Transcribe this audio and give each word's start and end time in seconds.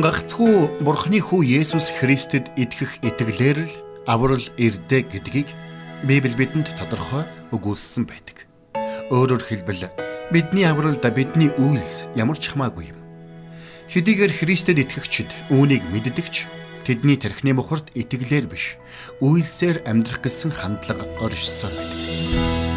Гагцхүү 0.00 0.80
Бурхны 0.80 1.20
хүү 1.20 1.44
Есүс 1.60 1.92
Христэд 1.92 2.48
итгэх 2.56 3.04
итгэлээр 3.04 3.58
л 3.68 3.74
аврал 4.08 4.40
ирдэ 4.56 5.04
гэдгийг 5.04 5.52
Библи 6.08 6.32
бидэнд 6.40 6.72
тодорхой 6.72 7.28
өгүүлсэн 7.52 8.08
байдаг. 8.08 8.48
Өөрөөр 9.12 9.44
хэлбэл 9.44 9.92
бидний 10.32 10.64
авралд 10.64 11.04
бидний 11.04 11.52
үйлс 11.52 12.08
ямар 12.16 12.40
ч 12.40 12.48
хамаагүй 12.48 12.96
юм. 12.96 12.98
Хэдийгээр 13.92 14.32
Христэд 14.40 14.80
итгэгчид 14.88 15.28
үүнийг 15.52 15.84
мэддэгч 15.92 16.48
тэдний 16.88 17.20
тархины 17.20 17.60
мухарт 17.60 17.92
итгэлээр 17.92 18.48
биш, 18.48 18.80
үйлсээр 19.20 19.84
амьдрах 19.84 20.24
гэсэн 20.24 20.48
хандлага 20.48 21.04
оршсоор 21.20 21.76
байдаг. 21.76 22.69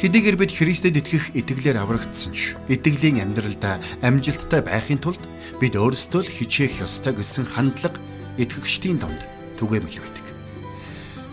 Хэдийгээр 0.00 0.36
бид 0.40 0.56
Христэд 0.56 0.96
итгэх 0.96 1.36
итгэлээр 1.36 1.76
аврагдсан 1.76 2.32
ч 2.32 2.56
итгэлийн 2.72 3.20
амьдралдаа 3.20 3.84
амжилттай 4.00 4.64
байхын 4.64 4.96
тулд 4.96 5.20
бид 5.60 5.76
өөрсдөө 5.76 6.24
л 6.24 6.34
хичээх 6.40 6.80
ёстой 6.80 7.20
гэсэн 7.20 7.44
хандлага 7.44 8.00
итгэгчдийн 8.40 8.96
донд 8.96 9.20
түгээмэл 9.60 10.00
байдаг. 10.00 10.26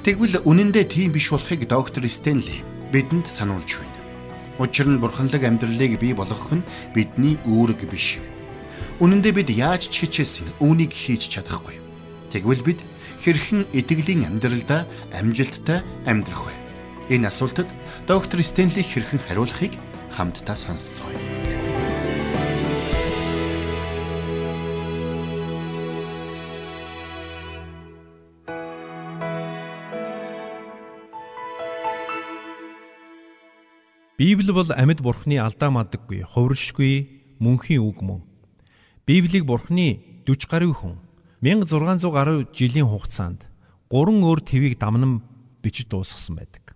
Тэгвэл 0.04 0.44
үнэндээ 0.44 0.84
тийм 0.84 1.16
биш 1.16 1.32
болохыг 1.32 1.64
доктор 1.64 2.04
Стенли 2.12 2.60
бидэнд 2.92 3.32
сануулж 3.32 3.72
байна. 3.80 4.04
Учир 4.60 4.92
нь 4.92 5.00
бурханлаг 5.00 5.48
амьдралыг 5.48 5.96
бий 5.96 6.12
болгох 6.12 6.52
нь 6.52 6.68
бидний 6.92 7.40
үүрэг 7.48 7.88
биш 7.88 8.20
юм. 8.20 8.28
Үнэндээ 9.00 9.32
бид 9.32 9.50
яаж 9.56 9.88
ч 9.88 10.04
хичээсэн 10.04 10.60
үүнийг 10.60 10.92
хийж 10.92 11.32
чадахгүй. 11.32 11.80
Тэгвэл 12.36 12.68
бид 12.68 12.84
хэрхэн 13.24 13.72
итгэлийн 13.72 14.28
амьдралдаа 14.28 14.84
амжилттай 15.16 15.88
амьдрах 16.04 16.52
вэ? 16.52 16.67
Энэ 17.10 17.32
асуултад 17.32 17.72
доктор 18.04 18.44
Стенли 18.44 18.84
хэрхэн 18.84 19.24
хариулахыг 19.24 19.80
хамтдаа 20.12 20.60
сонсцгоё. 20.60 21.16
Библи 34.18 34.52
бол 34.52 34.68
амьд 34.74 35.00
бурхны 35.00 35.40
алдаа 35.40 35.72
мадаггүй, 35.72 36.26
хувиршгүй, 36.28 37.38
мөнхийн 37.40 37.86
үг 37.86 38.04
мөн. 38.04 38.26
Библийг 39.08 39.46
бурхны 39.48 40.26
40 40.28 40.50
гаруй 40.52 40.74
хүн 40.76 41.00
1600 41.40 42.12
гаруй 42.12 42.44
жилийн 42.52 42.90
хугацаанд 42.90 43.46
гурван 43.88 44.26
өөр 44.28 44.42
твийг 44.44 44.76
дамнан 44.76 45.24
бичиж 45.64 45.88
дуусгасан 45.88 46.36
байдаг. 46.36 46.67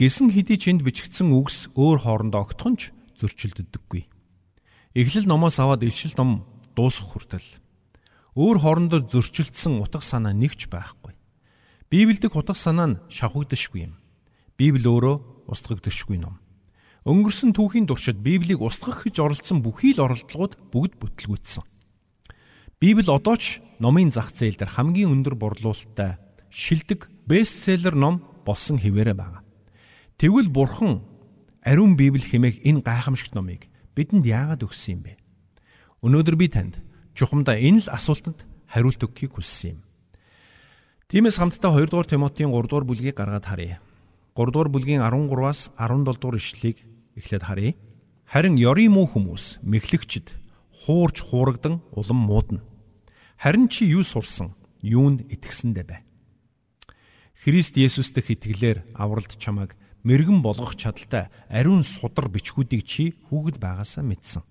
Гисэн 0.00 0.32
хэдий 0.32 0.56
чинд 0.56 0.80
бичигдсэн 0.80 1.28
үгс 1.28 1.68
өөр 1.76 2.08
хоорондоо 2.08 2.48
огтхонч 2.48 2.88
зөрчилддөггүй. 3.20 4.08
Эхлэл 4.96 5.28
номоос 5.28 5.60
аваад 5.60 5.84
илшил 5.84 6.16
ном 6.16 6.48
дуусах 6.72 7.12
хүртэл 7.12 7.44
өөр 8.32 8.56
хоорондоо 8.64 9.04
зөрчилдсөн 9.04 9.76
утга 9.76 10.00
санаа 10.00 10.32
нэгч 10.32 10.72
байхгүй. 10.72 11.12
Библиэдх 11.92 12.32
утга 12.32 12.56
санаа 12.56 12.96
нь 12.96 13.00
шавхагдшгүй 13.12 13.92
юм. 13.92 14.00
Библи 14.56 14.88
өөрөө 14.88 15.52
устгагдшгүй 15.52 16.16
ном. 16.16 16.40
Өнгөрсөн 17.04 17.52
түүхийн 17.52 17.84
туршид 17.84 18.24
Библийг 18.24 18.64
устгах 18.64 19.04
гэж 19.04 19.20
оролцсон 19.20 19.60
бүхий 19.60 19.92
л 19.92 20.08
оролдлогууд 20.08 20.72
бүгд 20.72 20.96
бүтлгүйтсэн. 20.96 21.68
Библи 22.80 23.04
одоо 23.04 23.36
ч 23.36 23.60
номын 23.76 24.08
зах 24.08 24.32
зээл 24.32 24.56
дээр 24.56 24.80
хамгийн 24.80 25.12
өндөр 25.12 25.36
борлуулалттай 25.36 26.16
шилдэг 26.48 27.12
бестселлер 27.28 27.92
ном 27.92 28.24
болсон 28.48 28.80
хിവэрэ 28.80 29.12
байна. 29.12 29.39
Тэгвэл 30.20 30.52
Бурхан 30.52 31.00
ариун 31.64 31.96
Библи 31.96 32.20
хэмээх 32.20 32.60
энэ 32.60 32.84
гайхамшигт 32.84 33.32
номыг 33.32 33.72
бидэнд 33.96 34.28
яагаад 34.28 34.68
өгсөн 34.68 35.00
юм 35.00 35.02
бэ? 35.08 35.12
Өнөөдөр 36.04 36.36
би 36.36 36.52
танд 36.52 36.76
чухамдаа 37.16 37.56
энэ 37.56 37.80
л 37.80 37.88
асуултанд 37.88 38.44
хариулт 38.68 39.00
өгөхийг 39.00 39.40
хүссэн 39.40 39.80
юм. 39.80 39.88
Тиймээс 41.08 41.40
хамтдаа 41.40 41.72
2 41.72 41.88
дугаар 41.88 42.04
Тимотийн 42.04 42.52
3 42.52 42.68
дугаар 42.68 42.84
бүлгийг 42.84 43.16
гаргаад 43.16 43.48
харъя. 43.48 43.80
3 44.36 44.52
дугаар 44.52 44.68
бүлгийн 44.68 45.00
13-аас 45.00 45.72
17 45.80 46.04
дугаар 46.20 46.36
ишлэгийг 46.36 46.84
эхлээд 47.16 47.44
харъя. 47.48 47.72
Харин 48.28 48.60
ёрийн 48.60 48.92
муу 48.92 49.08
хүмүүс 49.08 49.64
мэхлэгчд 49.64 50.36
хуурж 50.84 51.16
хуурагдан 51.32 51.80
улам 51.96 52.20
муудна. 52.28 52.60
Харин 53.40 53.72
чи 53.72 53.88
юу 53.88 54.04
сурсан? 54.04 54.52
Юунд 54.84 55.24
итгэсэндэ 55.32 55.82
бай. 55.88 56.04
Христ 57.40 57.80
Есүс 57.80 58.12
дэх 58.12 58.28
итгэлээр 58.36 58.84
авралт 58.92 59.40
чамайг 59.40 59.80
мэрэгэн 60.04 60.40
болгох 60.40 60.76
чадaltaй 60.76 61.28
ариун 61.48 61.84
судар 61.84 62.28
бичгүүдийг 62.32 62.82
чи 62.84 63.14
хүүхэд 63.28 63.60
байгаасаа 63.60 64.04
мэдсэн. 64.04 64.42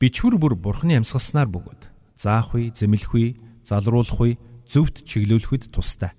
Бичвэр 0.00 0.38
бүр 0.38 0.54
бурхны 0.56 0.96
амьсгалснаар 0.96 1.50
бөгөөд 1.50 1.82
заах 2.16 2.54
үе, 2.54 2.70
зэмлэх 2.72 3.12
үе, 3.16 3.36
залруулах 3.64 4.20
үе, 4.20 4.38
зөвхт 4.68 5.04
чиглүүлэхэд 5.04 5.72
тустай. 5.72 6.12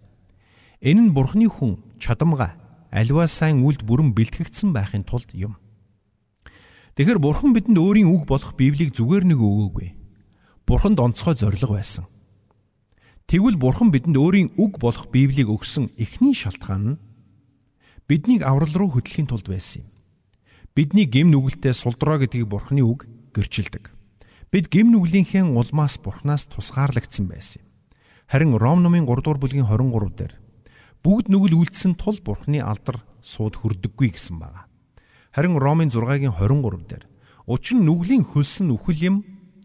Энэ 0.82 1.10
нь 1.10 1.14
бурхны 1.14 1.48
хүн 1.48 1.80
чадамга 2.02 2.58
аливаа 2.92 3.30
сайн 3.30 3.64
үлд 3.64 3.88
бүрэн 3.88 4.12
бэлтгэгдсэн 4.12 4.74
байхын 4.76 5.08
тулд 5.08 5.30
юм. 5.32 5.56
Тэгэхэр 7.00 7.24
бурхан 7.24 7.56
бидэнд 7.56 7.80
өөрийн 7.80 8.12
үг 8.12 8.28
болох 8.28 8.58
Библийг 8.60 8.92
зүгээр 8.92 9.24
нэг 9.24 9.40
өгөөгүй. 9.40 9.90
Бурханд 10.68 11.00
онцгой 11.00 11.40
зориг 11.40 11.64
байсан. 11.64 12.04
Тэгвэл 13.32 13.56
бурхан 13.56 13.96
бидэнд 13.96 14.18
өөрийн 14.20 14.50
үг 14.60 14.76
болох 14.76 15.08
Библийг 15.08 15.48
өгсөн 15.48 15.88
эхний 15.96 16.36
шалтгаан 16.36 16.84
нь 16.84 17.00
биднийг 18.08 18.42
аврал 18.46 18.74
руу 18.74 18.90
хөтлөхийн 18.96 19.28
тулд 19.28 19.50
байсан 19.50 19.84
юм. 19.84 19.90
Бидний 20.76 21.06
гим 21.06 21.30
нүгэлтэд 21.30 21.76
сулдраа 21.76 22.22
гэдгийг 22.22 22.48
бурханы 22.48 22.82
үг 22.82 23.10
гэрчилдэг. 23.36 23.92
Бид 24.52 24.72
гим 24.72 24.92
нүглийнхээ 24.96 25.44
улмаас 25.44 26.00
бурхнаас 26.00 26.48
тусгаарлагдсан 26.48 27.28
байсан 27.28 27.62
юм. 27.64 27.68
Харин 28.32 28.56
Ром 28.56 28.80
номын 28.80 29.04
3 29.04 29.24
дугаар 29.24 29.40
бүлгийн 29.44 29.68
23 29.68 30.16
дээр 30.16 30.34
бүгд 31.04 31.28
нүгэл 31.28 31.60
үлдсэн 31.60 32.00
тул 32.00 32.16
бурхны 32.24 32.64
алдар 32.64 33.04
сууд 33.20 33.60
хүрдэггүй 33.60 34.16
гэсэн 34.16 34.40
байна. 34.40 34.72
Харин 35.36 35.60
Ромын 35.60 35.92
6-гийн 35.92 36.40
23 36.40 36.88
дээр 36.88 37.04
учир 37.48 37.76
нь 37.80 37.86
нүглийн 37.88 38.24
хөлс 38.24 38.64
нь 38.64 38.72
үхэл 38.72 39.02
юм 39.04 39.16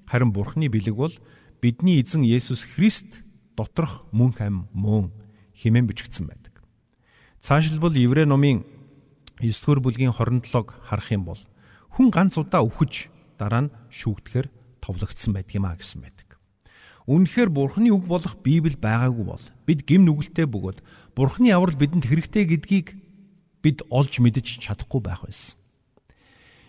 харин 0.06 0.32
бурхны 0.32 0.66
бэлэг 0.70 0.96
бол 0.96 1.14
бидний 1.60 2.00
эзэн 2.00 2.22
Есүс 2.22 2.66
Христ 2.74 3.22
доторх 3.54 4.06
мөнх 4.10 4.40
ам 4.40 4.66
мөн 4.72 5.12
хэмээн 5.54 5.86
бичигдсэн 5.86 6.26
байдаг. 6.26 6.45
Цаашилбал 7.40 7.94
Еврей 7.94 8.24
номын 8.24 8.64
9-р 9.40 9.80
бүлгийн 9.84 10.12
27-г 10.16 10.80
харах 10.88 11.12
юм 11.12 11.28
бол 11.28 11.40
хүн 11.92 12.08
ганц 12.08 12.40
удаа 12.40 12.64
үхэж 12.64 13.12
дараа 13.36 13.68
нь 13.68 13.74
шүүгдэхэр 13.92 14.48
товлогдсон 14.80 15.36
байдгиймаа 15.36 15.76
гэсэн 15.76 16.00
байдаг. 16.00 16.40
Үнэхээр 17.06 17.50
Бурхны 17.52 17.92
үг 17.94 18.08
болох 18.08 18.40
Библи 18.42 18.74
байгаагүй 18.74 19.24
бол 19.24 19.44
бид 19.68 19.86
гим 19.86 20.08
нүгэлтэй 20.08 20.48
бөгөөд 20.48 20.82
Бурхны 21.14 21.54
аврал 21.54 21.78
бидэнд 21.78 22.08
хэрэгтэй 22.08 22.44
гэдгийг 22.50 22.98
бид 23.62 23.84
олж 23.92 24.18
мэдж 24.18 24.58
чадахгүй 24.58 25.00
байх 25.04 25.22
байсан. 25.22 25.60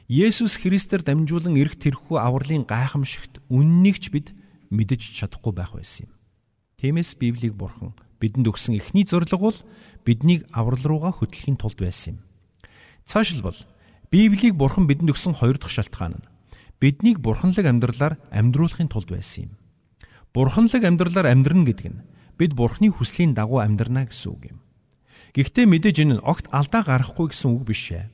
Есүс 0.08 0.62
Христээр 0.62 1.04
дамжуулан 1.04 1.58
эрх 1.58 1.76
тэрхүү 1.82 2.22
авралын 2.22 2.64
гайхамшигт 2.64 3.42
үннийг 3.50 3.98
ч 4.00 4.14
бид 4.14 4.32
мэдж 4.70 5.16
чадахгүй 5.20 5.52
байх 5.52 5.74
байсан 5.74 6.08
юм. 6.08 6.14
Тиймээс 6.78 7.18
Библийг 7.18 7.58
Бурхан 7.58 7.92
бидэнд 8.20 8.48
өгсөн 8.50 8.78
эхний 8.78 9.06
зорилго 9.06 9.52
бол 9.52 9.60
биднийг 10.06 10.48
аврал 10.52 10.84
руугаа 10.84 11.14
хөтлөхийн 11.16 11.58
тулд 11.58 11.78
байсан 11.78 12.18
юм. 12.18 12.20
Цаашилбал 13.06 13.58
Библийг 14.12 14.56
Бурхан 14.56 14.88
бидэнд 14.88 15.12
өгсөн 15.12 15.36
хоёр 15.38 15.58
дахь 15.58 15.74
шалтгаан 15.74 16.20
нь 16.22 16.28
биднийг 16.80 17.20
бурханлаг 17.20 17.66
амьдралаар 17.66 18.22
амьдруулахын 18.30 18.90
тулд 18.90 19.10
байсан 19.10 19.50
юм. 19.50 19.52
Бурханлаг 20.34 20.84
амьдралаар 20.86 21.34
амьдрна 21.34 21.66
гэдэг 21.66 21.88
нь 21.90 22.02
бид 22.38 22.54
Бурхны 22.54 22.94
хүслийн 22.94 23.34
дагуу 23.34 23.66
амьдрна 23.66 24.06
гэсэн 24.06 24.30
үг 24.30 24.44
юм. 24.54 24.58
Гэхдээ 25.34 25.66
мэдээж 25.66 25.98
энэ 26.06 26.14
нь 26.22 26.26
огт 26.26 26.46
алдаа 26.54 26.86
гарахгүй 26.86 27.34
гэсэн 27.34 27.50
үг 27.50 27.64
биш 27.66 27.90
ээ. 27.90 28.10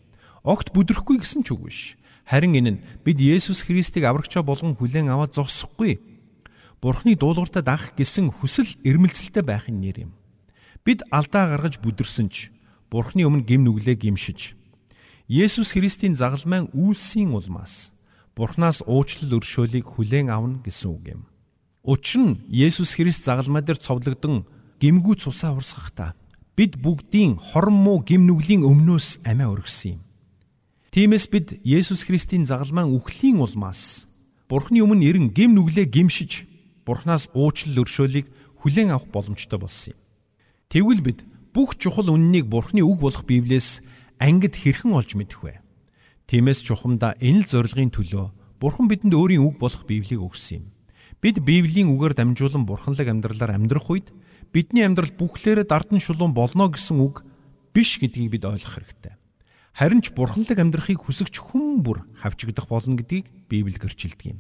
Огт 0.48 0.72
бүдрэхгүй 0.72 1.20
гэсэн 1.20 1.44
ч 1.44 1.52
үг 1.52 1.68
биш. 1.68 1.80
Харин 2.24 2.56
энэ 2.56 2.72
нь 2.80 2.82
бид 3.04 3.20
Есүс 3.20 3.68
Христийг 3.68 4.08
аврагчаа 4.08 4.44
болгон 4.44 4.80
хүлээн 4.80 5.12
аваад 5.12 5.36
зогсохгүй. 5.36 6.00
Бурхны 6.84 7.16
дуулууртаа 7.16 7.64
дагах 7.64 7.96
гэсэн 7.96 8.28
хүсэл 8.28 8.68
эрмэлзэлтэй 8.84 9.40
байхын 9.40 9.80
нэр 9.80 10.04
юм. 10.04 10.12
Бид 10.84 11.00
алдаа 11.16 11.56
гаргаж 11.56 11.80
бүдэрсэн 11.80 12.28
ч 12.28 12.52
Бурхны 12.92 13.24
өмнө 13.24 13.48
гим 13.48 13.64
нүглээ 13.64 13.96
гимшиж 14.04 14.60
Есүс 15.32 15.72
Христийн 15.80 16.20
загалмайн 16.20 16.68
үйлсийн 16.76 17.32
улмаас 17.32 17.96
Бурхнаас 18.36 18.84
уучлал 18.84 19.40
өршөөлийг 19.40 19.88
хүлээн 19.88 20.28
авна 20.28 20.60
гэсэн 20.60 20.92
үг 20.92 21.04
юм. 21.08 21.22
Учир 21.88 22.20
нь 22.20 22.40
Есүс 22.52 23.00
Христ 23.00 23.24
загалмай 23.24 23.64
дээр 23.64 23.80
цовдлогдсон 23.80 24.44
гимгүү 24.84 25.24
цусаа 25.24 25.56
урсгахдаа 25.56 26.20
бид 26.60 26.84
бүгдийн 26.84 27.40
хорон 27.40 27.80
муу 27.80 28.04
гим 28.04 28.28
нүглийн 28.28 28.68
өмнөөс 28.68 29.24
амиа 29.24 29.56
өргөсөн 29.56 29.96
юм. 29.96 30.02
Тиймээс 30.92 31.32
бид 31.32 31.48
Есүс 31.64 32.04
Христийн 32.04 32.44
загалмайн 32.44 32.92
үхлийн 32.92 33.40
улмаас 33.40 34.12
Бурхны 34.52 34.84
өмнө 34.84 35.08
ирэн 35.08 35.32
гим 35.32 35.56
нүглээ 35.56 35.88
гимшиж 35.88 36.52
Бурхнаас 36.84 37.32
уучлал 37.34 37.84
өршөөлийг 37.84 38.28
хүлээн 38.64 38.96
авах 38.96 39.08
боломжтой 39.12 39.60
болсон 39.60 39.96
юм. 39.96 40.00
Тэгвэл 40.72 41.02
бид 41.04 41.20
бүх 41.56 41.76
чухал 41.80 42.12
үннийг 42.12 42.48
Бурхны 42.48 42.84
үг 42.84 43.00
болох 43.00 43.24
Библиэс 43.28 43.84
ангид 44.20 44.56
хэрхэн 44.56 44.96
олж 44.96 45.16
мэдэх 45.16 45.40
вэ? 45.44 45.60
Тиймээс 46.28 46.64
чухамдаа 46.64 47.20
энэ 47.20 47.44
л 47.44 47.52
зорилгын 47.52 47.92
төлөө 47.92 48.26
Бурхан 48.64 48.88
бидэнд 48.88 49.12
өөрийн 49.12 49.44
үг 49.44 49.60
болох 49.60 49.84
Библийг 49.84 50.24
өгсөн 50.24 50.64
юм. 50.64 50.66
Бид 51.24 51.40
Библийн 51.40 51.92
үгээр 51.92 52.16
дамжуулан 52.20 52.68
бурханлаг 52.68 53.08
амьдралаар 53.08 53.56
амьдрах 53.56 53.88
үед 53.92 54.12
бидний 54.52 54.84
амьдрал 54.84 55.12
бүхлээрээ 55.16 55.68
дардан 55.68 56.00
шулуун 56.04 56.36
болно 56.36 56.68
гэсэн 56.68 57.00
үг 57.00 57.24
биш 57.72 58.00
гэдгийг 58.00 58.40
бид 58.40 58.44
ойлгох 58.44 58.76
хэрэгтэй. 58.80 59.16
Харин 59.72 60.04
ч 60.04 60.12
бурханлаг 60.12 60.60
амьдрахыг 60.60 61.00
хүсэгч 61.00 61.40
хүн 61.40 61.80
бүр 61.80 62.04
хавчигдах 62.20 62.68
болно 62.68 63.00
гэдгийг 63.00 63.32
Библи 63.48 63.80
гэрчилдэг 63.80 64.36
юм. 64.36 64.40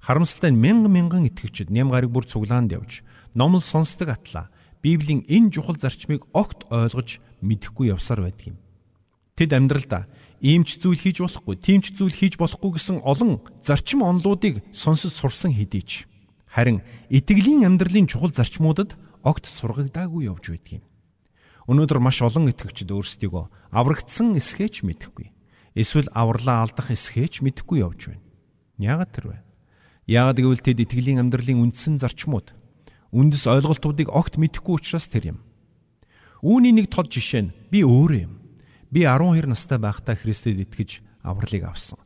Харамсалтай 0.00 0.50
нь 0.54 0.60
мянган 0.60 0.92
мянган 0.92 1.28
итгэгчид 1.28 1.70
ням 1.70 1.90
гараг 1.90 2.10
бүр 2.10 2.24
цуглаанд 2.24 2.72
явж 2.72 3.02
номл 3.34 3.62
сонсдог 3.62 4.08
атлаа 4.08 4.50
Библийн 4.82 5.26
энэ 5.26 5.50
чухал 5.50 5.76
зарчмыг 5.76 6.24
огт 6.32 6.70
ойлгож 6.70 7.18
мэдэхгүй 7.42 7.90
явсаар 7.90 8.22
байдаг 8.22 8.54
юм. 8.54 8.58
Тэд 9.34 9.54
амьдралдаа 9.54 10.06
иймч 10.40 10.78
зүйл 10.78 10.98
хийж 10.98 11.18
болохгүй, 11.22 11.56
тиймч 11.58 11.94
зүйл 11.98 12.14
хийж 12.14 12.38
болохгүй 12.38 12.78
гэсэн 12.78 13.02
олон 13.02 13.42
зарчим 13.62 14.06
онлуудыг 14.06 14.62
сонсож 14.70 15.14
сурсан 15.14 15.50
хэдий 15.54 15.82
ч 15.82 16.06
харин 16.46 16.82
итгэлийн 17.10 17.66
амьдралын 17.66 18.06
чухал 18.06 18.30
зарчмуудад 18.34 18.94
огт 19.22 19.46
сургагдаагүй 19.46 20.30
явж 20.30 20.54
байдгийг. 20.54 20.82
Өнөөдөр 21.68 22.00
маш 22.00 22.22
олон 22.24 22.48
итгэгчид 22.48 22.88
өөрсдийгөө 22.90 23.74
аврагдсан 23.74 24.38
эсхээч 24.40 24.88
мэдэхгүй. 24.88 25.30
Эсвэл 25.76 26.08
авралаа 26.16 26.64
алдах 26.64 26.90
эсхээч 26.90 27.44
мэдэхгүй 27.44 27.84
явж 27.84 28.00
байна. 28.08 28.24
Яагаад 28.80 29.10
тэр 29.12 29.26
вэ? 29.28 29.38
Яагаад 30.08 30.40
гэвэл 30.40 30.64
тэд 30.64 30.88
итгэлийн 30.88 31.20
амьдралын 31.20 31.68
үндсэн 31.68 32.00
зарчмууд, 32.00 32.56
үндэс 33.12 33.44
ойлголтуудыг 33.44 34.08
огт 34.08 34.40
мэдэхгүй 34.40 34.80
учраас 34.80 35.04
тэр 35.04 35.36
юм. 35.36 35.38
Үүний 36.40 36.72
нэг 36.72 36.88
тод 36.88 37.12
жишээ 37.12 37.52
нь 37.52 37.54
би 37.68 37.84
өөрөө 37.84 38.24
юм. 38.24 38.40
Би 38.88 39.04
12 39.04 39.52
настай 39.52 39.76
байхдаа 39.76 40.16
Христэд 40.16 40.64
итгэж 40.64 41.04
авралыг 41.20 41.68
авсан. 41.68 42.00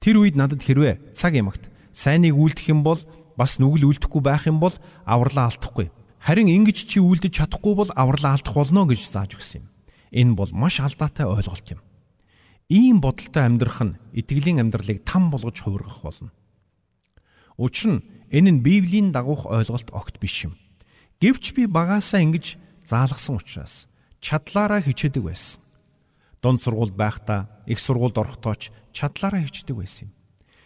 Тэр 0.00 0.24
үед 0.24 0.32
надад 0.32 0.64
хэрвээ 0.64 1.12
цаг 1.12 1.36
ямагт 1.36 1.68
сайныг 1.92 2.32
үлдэх 2.32 2.72
юм 2.72 2.80
бол 2.80 3.04
бас 3.36 3.60
нүгэл 3.60 3.84
үлдэхгүй 3.84 4.22
байх 4.24 4.48
юм 4.48 4.56
бол 4.56 4.72
авралаа 5.04 5.52
алдахгүй. 5.52 5.92
Харин 6.24 6.48
ингэж 6.48 6.88
чи 6.88 7.04
үлдэж 7.04 7.36
чадахгүй 7.36 7.74
бол 7.76 7.90
авралаа 7.92 8.40
алдах 8.40 8.56
болно 8.56 8.88
гэж 8.88 9.12
зааж 9.12 9.36
өгсөн 9.36 9.60
юм. 9.60 9.68
Энэ 10.08 10.32
бол 10.40 10.50
маш 10.56 10.80
алдаатай 10.80 11.28
ойлголт 11.28 11.66
юм. 11.68 11.84
Ийм 12.72 13.04
бодолтой 13.04 13.44
амьдрах 13.44 13.78
нь 13.84 13.98
итгэлийн 14.16 14.64
амьдралыг 14.64 15.04
там 15.04 15.28
болгож 15.28 15.60
хувиргах 15.60 16.00
болно. 16.00 16.32
Учир 17.58 17.98
нь 17.98 18.04
энэ 18.30 18.50
нь 18.50 18.62
Библийн 18.64 19.12
дагуух 19.12 19.46
ойлголт 19.46 19.90
огт 19.92 20.20
биш 20.20 20.46
юм. 20.46 20.56
Гэвч 21.20 21.52
би 21.56 21.66
багаасаа 21.66 22.24
ингэж 22.24 22.56
заалгасан 22.86 23.38
учраас 23.38 23.86
чадлаараа 24.20 24.80
хичээдэг 24.82 25.22
байсан 25.22 25.62
дунд 26.42 26.60
сургуульд 26.62 26.98
байхдаа 26.98 27.46
их 27.66 27.78
сургуульд 27.78 28.18
орохдоо 28.18 28.54
ч 28.58 28.74
чадлаараа 28.90 29.46
хичдэг 29.46 29.78
байсан 29.78 30.10
юм. 30.10 30.12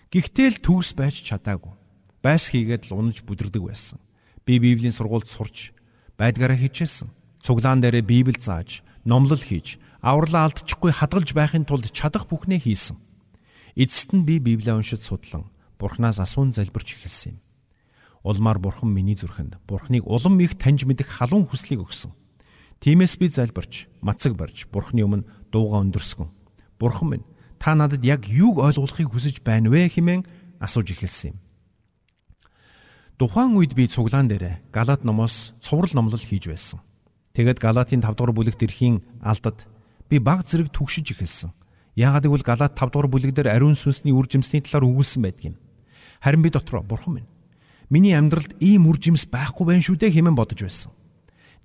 Гэхдээ 0.08 0.48
л 0.56 0.58
төгс 0.64 0.96
байж 0.96 1.20
чадаагүй. 1.20 1.76
Байс 2.24 2.48
хийгээд 2.48 2.88
л 2.88 2.96
унаж 2.96 3.20
бүдэрдэг 3.28 3.60
байсан. 3.60 4.00
Би 4.48 4.56
Библийн 4.56 4.96
сургуульд 4.96 5.28
сурч 5.28 5.76
байдгаараа 6.16 6.56
хичээсэн. 6.56 7.12
Цуглаан 7.44 7.84
дээрээ 7.84 8.02
Библийг 8.02 8.40
зааж, 8.40 8.80
номлол 9.04 9.38
хийж, 9.38 9.76
авралаа 10.00 10.48
алдчихгүй 10.48 10.96
хадгалж 10.96 11.36
байхын 11.36 11.68
тулд 11.68 11.92
чадах 11.92 12.24
бүхнээ 12.26 12.64
хийсэн. 12.64 12.96
Эцэст 13.76 14.16
нь 14.16 14.24
би 14.24 14.40
Библийг 14.40 14.80
уншиж 14.80 15.04
судлан 15.04 15.44
Бурханаас 15.78 16.18
асуун 16.18 16.52
залбирч 16.52 16.96
эхэлсэн 16.96 17.36
юм. 17.36 17.40
Улмаар 18.24 18.58
Бурхан 18.58 18.90
миний 18.90 19.14
зүрхэнд 19.14 19.60
Бурханыг 19.68 20.06
улам 20.06 20.40
их 20.40 20.56
таньж 20.58 20.84
мэдэх 20.84 21.06
халуун 21.06 21.46
хүслийг 21.46 21.84
өгсөн. 21.84 22.12
Тиймээс 22.80 23.16
би 23.16 23.28
залбирч, 23.28 23.88
мацаг 24.00 24.36
барьж 24.36 24.66
Бурханы 24.72 25.04
өмнө 25.04 25.28
дууга 25.52 25.80
өндөрсгөн. 25.80 26.28
Бурхан 26.78 27.08
минь, 27.08 27.28
та 27.58 27.74
надад 27.74 28.04
яг 28.04 28.28
юуг 28.28 28.58
ойлгуулахыг 28.60 29.12
хүсэж 29.12 29.40
байна 29.40 29.70
вэ 29.70 29.88
хэмээн 29.88 30.26
асууж 30.60 30.92
эхэлсэн 30.92 31.32
юм. 31.32 31.38
Тухайн 33.16 33.56
үед 33.56 33.72
би 33.72 33.88
цуглаан 33.88 34.28
дээр 34.28 34.60
Галат 34.72 35.04
номоос 35.04 35.56
цуврал 35.64 35.92
номлол 35.96 36.20
хийж 36.20 36.52
байсан. 36.52 36.84
Тэгэд 37.32 37.60
Галатын 37.60 38.04
5 38.04 38.12
дугаар 38.12 38.32
бүлэгт 38.36 38.60
ирэхийн 38.60 39.00
алдад 39.24 39.64
би 40.08 40.20
баг 40.20 40.44
зэрэг 40.44 40.68
түгшиж 40.68 41.16
эхэлсэн. 41.16 41.52
Яагаад 41.96 42.28
гэвэл 42.28 42.44
Галат 42.44 42.76
5 42.76 42.92
дугаар 42.92 43.08
бүлэг 43.08 43.32
дээр 43.32 43.56
ариун 43.56 43.72
сүнсний 43.72 44.12
үр 44.12 44.28
жимсний 44.28 44.60
талаар 44.60 44.84
өгүүлсэн 44.84 45.24
байдгийн. 45.24 45.56
Харин 46.20 46.42
би 46.42 46.50
дотроо 46.50 46.82
бурхан 46.82 47.14
минь 47.14 47.30
миний 47.90 48.14
амьдралд 48.18 48.58
ийм 48.60 48.86
үр 48.90 48.98
жимс 48.98 49.26
байхгүй 49.30 49.66
байх 49.66 49.82
шүү 49.86 49.96
дээ 50.00 50.18
хэмээн 50.18 50.34
бодож 50.36 50.60
байсан. 50.62 50.92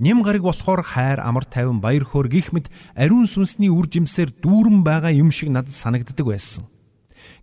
Нэм 0.01 0.21
гараг 0.25 0.42
болохоор 0.42 0.81
хайр, 0.81 1.21
амар 1.21 1.45
тайван, 1.45 1.81
баяр 1.81 2.06
хөөр 2.06 2.30
гих 2.30 2.53
мэд 2.53 2.69
ариун 2.98 3.30
сүнсний 3.30 3.69
үр 3.69 3.86
жимсээр 3.86 4.33
дүүрэн 4.42 4.81
байгаа 4.81 5.13
юм 5.13 5.30
шиг 5.30 5.50
надад 5.50 5.74
санагддаг 5.74 6.25
байсан. 6.25 6.65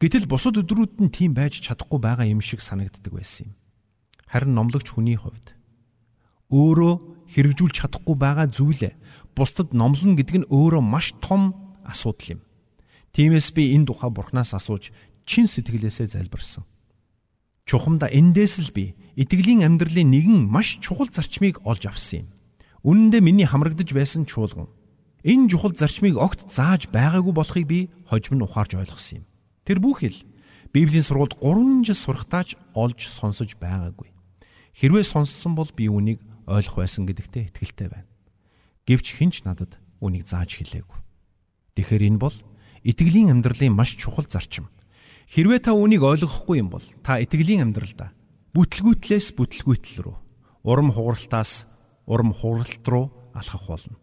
Гэтэл 0.02 0.26
бусад 0.26 0.58
өдрүүд 0.58 0.98
нь 0.98 1.10
тийм 1.14 1.34
байж 1.38 1.62
чадахгүй 1.62 2.02
байгаа 2.02 2.26
юм 2.26 2.42
шиг 2.42 2.58
санагддаг 2.62 3.14
байсан 3.14 3.50
юм. 3.50 3.54
Харин 4.26 4.54
номлогч 4.58 4.90
хүний 4.90 5.14
хувьд 5.14 5.54
өөрөө 6.50 6.94
хэрэгжүүлж 7.30 7.74
чадахгүй 7.78 8.16
байгаа 8.18 8.46
зүйлээ 8.50 8.94
бусдад 9.38 9.70
номлоно 9.70 10.18
гэдэг 10.18 10.36
нь 10.42 10.50
өөрөө 10.50 10.82
маш 10.82 11.14
том 11.22 11.54
асуудал 11.86 12.38
юм. 12.38 12.40
Тиймээс 13.14 13.54
би 13.54 13.74
энэ 13.76 13.86
тухай 13.86 14.10
Бурханаас 14.10 14.54
асууж 14.54 14.90
чин 15.28 15.46
сэтгэлээсээ 15.46 16.18
залбирсан. 16.18 16.66
Чухамда 17.68 18.08
эндээс 18.08 18.64
л 18.64 18.72
би 18.72 18.96
итгэлийн 19.12 19.60
амьдралын 19.60 20.08
нэгэн 20.08 20.48
маш 20.48 20.80
чухал 20.80 21.12
зарчмыг 21.12 21.60
олж 21.68 21.84
авсан 21.84 22.24
юм. 22.24 22.28
Үнэн 22.80 23.12
дээр 23.12 23.24
миний 23.28 23.44
хамрагдаж 23.44 23.92
байсан 23.92 24.24
чуулган. 24.24 24.72
Энэ 25.20 25.52
чухал 25.52 25.76
зарчмыг 25.76 26.16
огт 26.16 26.48
зааж 26.48 26.88
байгаагүй 26.88 27.34
болохыг 27.36 27.66
би 27.68 27.92
хожим 28.08 28.40
нь 28.40 28.44
ухаарж 28.48 28.72
ойлгосон 28.80 29.20
юм. 29.20 29.24
Тэр 29.68 29.84
бүхэл 29.84 30.16
Библийн 30.72 31.04
сургуульд 31.04 31.36
3 31.44 31.84
жил 31.84 32.00
сурахтаач 32.00 32.56
олж 32.72 33.04
сонсож 33.04 33.60
байгаагүй. 33.60 34.16
Хэрвээ 34.72 35.04
сонссон 35.04 35.52
бол 35.52 35.68
би 35.68 35.92
үнийг 35.92 36.24
ойлгох 36.48 36.80
байсан 36.80 37.04
гэдэгтээ 37.04 37.52
итгэлтэй 37.52 37.88
байна. 37.92 38.08
Гэвч 38.88 39.20
хинч 39.20 39.44
надад 39.44 39.76
үнийг 40.00 40.24
зааж 40.24 40.56
хэлээгүй. 40.56 40.98
Тэгэхээр 41.76 42.16
энэ 42.16 42.20
бол 42.20 42.36
итгэлийн 42.80 43.28
амьдралын 43.28 43.76
маш 43.76 43.92
чухал 43.92 44.24
зарчим. 44.24 44.72
Хэрвээ 45.28 45.60
та 45.60 45.76
үнийг 45.76 46.00
ойлгохгүй 46.00 46.64
юм 46.64 46.72
бол 46.72 46.84
та 47.04 47.20
итгэлийн 47.20 47.68
амьдралдаа 47.68 48.16
бүтлгүүтлээс 48.56 49.36
бүтлгүүтл 49.36 50.08
рүү 50.08 50.16
урам 50.64 50.88
хугаралтаас 50.88 51.68
урам 52.08 52.32
хууралт 52.32 52.84
руу 52.88 53.12
алхах 53.36 53.68
болно. 53.68 54.00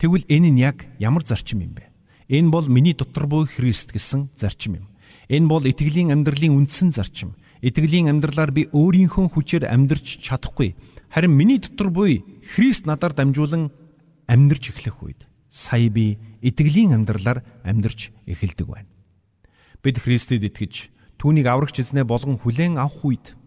Тэгвэл 0.00 0.24
энэ 0.24 0.48
нь 0.48 0.60
яг 0.64 0.88
ямар 0.96 1.20
зарчим 1.28 1.60
юм 1.60 1.76
бэ? 1.76 1.92
Энэ 2.32 2.48
бол 2.48 2.64
миний 2.64 2.96
дотор 2.96 3.28
буй 3.28 3.44
Христ 3.44 3.92
гэсэн 3.92 4.32
зарчим 4.36 4.80
юм. 4.80 4.86
Энэ 5.28 5.48
бол 5.48 5.64
итгэлийн 5.68 6.12
амьдралын 6.16 6.64
үндсэн 6.64 6.96
зарчим. 6.96 7.36
Итгэлийн 7.60 8.08
амьдралаар 8.08 8.48
би 8.48 8.72
өөрийнхөө 8.72 9.28
хүчээр 9.36 9.68
амьдрч 9.68 10.24
чадахгүй. 10.24 10.76
Харин 11.12 11.36
миний 11.36 11.60
дотор 11.60 11.92
буй 11.92 12.24
Христ 12.56 12.88
надаар 12.88 13.12
дамжуулан 13.12 13.68
амьдрч 14.28 14.72
эхлэх 14.72 15.02
үед 15.04 15.20
сая 15.52 15.88
би 15.92 16.16
итгэлийн 16.40 16.96
амьдралаар 16.96 17.44
амьдрч 17.64 18.12
эхэлдэг 18.24 18.66
байна. 18.68 18.88
Бид 19.82 20.02
Христэд 20.02 20.42
итгэж 20.42 20.90
түүнийг 21.22 21.46
аврагч 21.46 21.82
эзнээ 21.82 22.02
болгон 22.02 22.38
хүлээн 22.42 22.82
авах 22.82 23.04
үед 23.06 23.38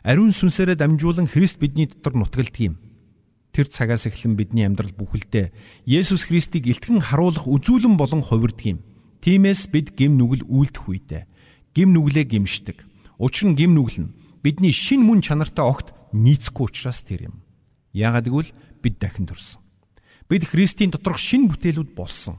ариун 0.00 0.32
сүнсээрээ 0.32 0.80
дамжуулан 0.80 1.28
Христ 1.28 1.60
бидний 1.60 1.84
дотор 1.84 2.16
нутгалдаг 2.16 2.56
юм 2.60 2.74
тэр 3.52 3.68
цагаас 3.68 4.08
эхлэн 4.08 4.40
бидний 4.40 4.64
амьдрал 4.64 4.94
бүхэлдээ 4.96 5.52
Есүс 5.84 6.30
Христийг 6.30 6.64
илтгэн 6.70 7.04
харуулах 7.04 7.44
үзүүлэн 7.44 7.98
болон 8.00 8.22
хувирдаг 8.24 8.66
юм. 8.66 8.78
Тиймээс 9.20 9.68
бид 9.68 9.92
гим 9.98 10.16
нүгэл 10.16 10.48
үйлдэх 10.48 10.88
үедээ 10.88 11.22
гим 11.74 11.92
нүглээ 11.92 12.24
гимшдэг. 12.24 12.78
Учир 13.20 13.52
нь 13.52 13.58
гим 13.58 13.76
нүгэл 13.76 14.08
нь 14.08 14.14
бидний 14.40 14.72
шин 14.72 15.04
мөн 15.04 15.20
чанартай 15.20 15.66
огт 15.66 15.92
нийцэхгүй 16.16 16.72
учраас 16.72 17.04
тэр 17.04 17.28
юм. 17.28 17.44
Яагаад 17.92 18.32
гэвэл 18.32 18.50
бид 18.80 18.96
дахин 18.96 19.28
төрсөн. 19.28 19.60
Бид 20.30 20.48
Христийн 20.48 20.88
доторх 20.94 21.18
шин 21.18 21.50
бүтээлүүд 21.50 21.92
болсон. 21.92 22.38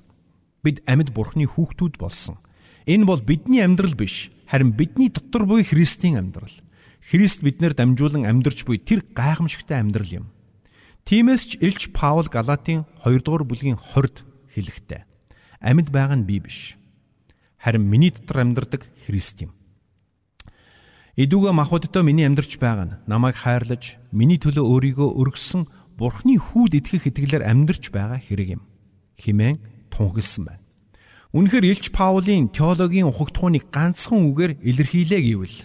Бид 0.63 0.82
амьд 0.88 1.13
Бурхны 1.13 1.46
хүүхдүүд 1.46 2.01
болсон. 2.01 2.40
Энэ 2.86 3.06
бол 3.06 3.22
бидний 3.22 3.62
амьдрал 3.62 3.94
биш, 3.94 4.32
харин 4.50 4.72
бидний 4.74 5.10
дотор 5.10 5.46
буй 5.46 5.64
Христийн 5.64 6.18
амьдрал. 6.18 6.52
Христ 7.02 7.42
биднэр 7.42 7.74
дамжуулан 7.74 8.26
амьдрч 8.26 8.66
буй 8.66 8.78
тэр 8.78 9.06
гайхамшигтай 9.14 9.82
амьдрал 9.82 10.26
юм. 10.26 10.26
Тиймээс 11.06 11.44
ч 11.46 11.52
Илч 11.62 11.90
Паул 11.94 12.30
Галатийн 12.30 12.86
2 13.06 13.22
дугаар 13.26 13.44
бүлгийн 13.46 13.78
20-д 13.78 14.22
хэлэхдээ 14.54 15.02
амьд 15.62 15.90
байгаа 15.90 16.18
нь 16.22 16.30
би 16.30 16.38
биш. 16.42 16.78
Харин 17.58 17.90
миний 17.90 18.14
дотор 18.14 18.46
амьдардаг 18.46 18.86
Христ 19.06 19.42
юм. 19.42 19.54
Идүүгээ 21.18 21.54
махбодтой 21.54 22.02
миний 22.06 22.26
амьдарч 22.26 22.58
байгаа 22.62 22.86
нь 22.86 22.98
намайг 23.10 23.38
хайрлаж 23.38 23.98
миний 24.14 24.38
төлөө 24.38 24.66
өөрийгөө 24.66 25.10
өргөссөн 25.22 25.70
Бурхны 25.98 26.40
хүүд 26.40 26.82
итгэх 26.82 27.14
итгэлээр 27.14 27.46
амьдарч 27.46 27.94
байгаа 27.94 28.18
хэрэг 28.18 28.58
юм. 28.58 28.64
Химэн 29.20 29.62
тунхагласан 29.94 30.46
байна. 30.50 30.61
Үнэхээр 31.32 31.64
Илч 31.64 31.96
Паулийн 31.96 32.52
теологийн 32.52 33.08
ухагтхууныг 33.08 33.72
ганцхан 33.72 34.28
үгээр 34.36 34.60
илэрхийлээ 34.68 35.22
гэвэл 35.32 35.58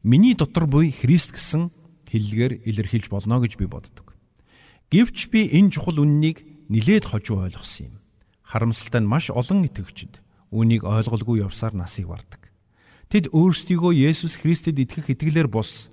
миний 0.00 0.32
дотор 0.32 0.64
буй 0.64 0.88
Христ 0.88 1.36
гэсэн 1.36 1.68
хэллэгээр 2.08 2.64
илэрхийлж 2.64 3.12
болно 3.12 3.36
гэж 3.36 3.60
би 3.60 3.68
боддог. 3.68 4.16
Гэвч 4.88 5.28
би 5.28 5.44
энэ 5.52 5.76
чухал 5.76 6.00
үннийг 6.00 6.40
нилээд 6.72 7.12
хожуу 7.12 7.44
ойлгосон 7.44 7.92
юм. 7.92 7.94
Харамсалтай 8.48 9.04
нь 9.04 9.12
маш 9.12 9.28
олон 9.28 9.68
итгэгчид 9.68 10.24
үнийг 10.48 10.88
ойлголгүй 10.88 11.44
явсаар 11.44 11.76
насыг 11.76 12.08
бардаг. 12.08 12.48
Тэд 13.12 13.28
өөрсдийгөө 13.28 13.92
Есүс 13.92 14.40
Христэд 14.40 14.80
итгэх 14.80 15.12
итгэлээр 15.12 15.52
бус 15.52 15.92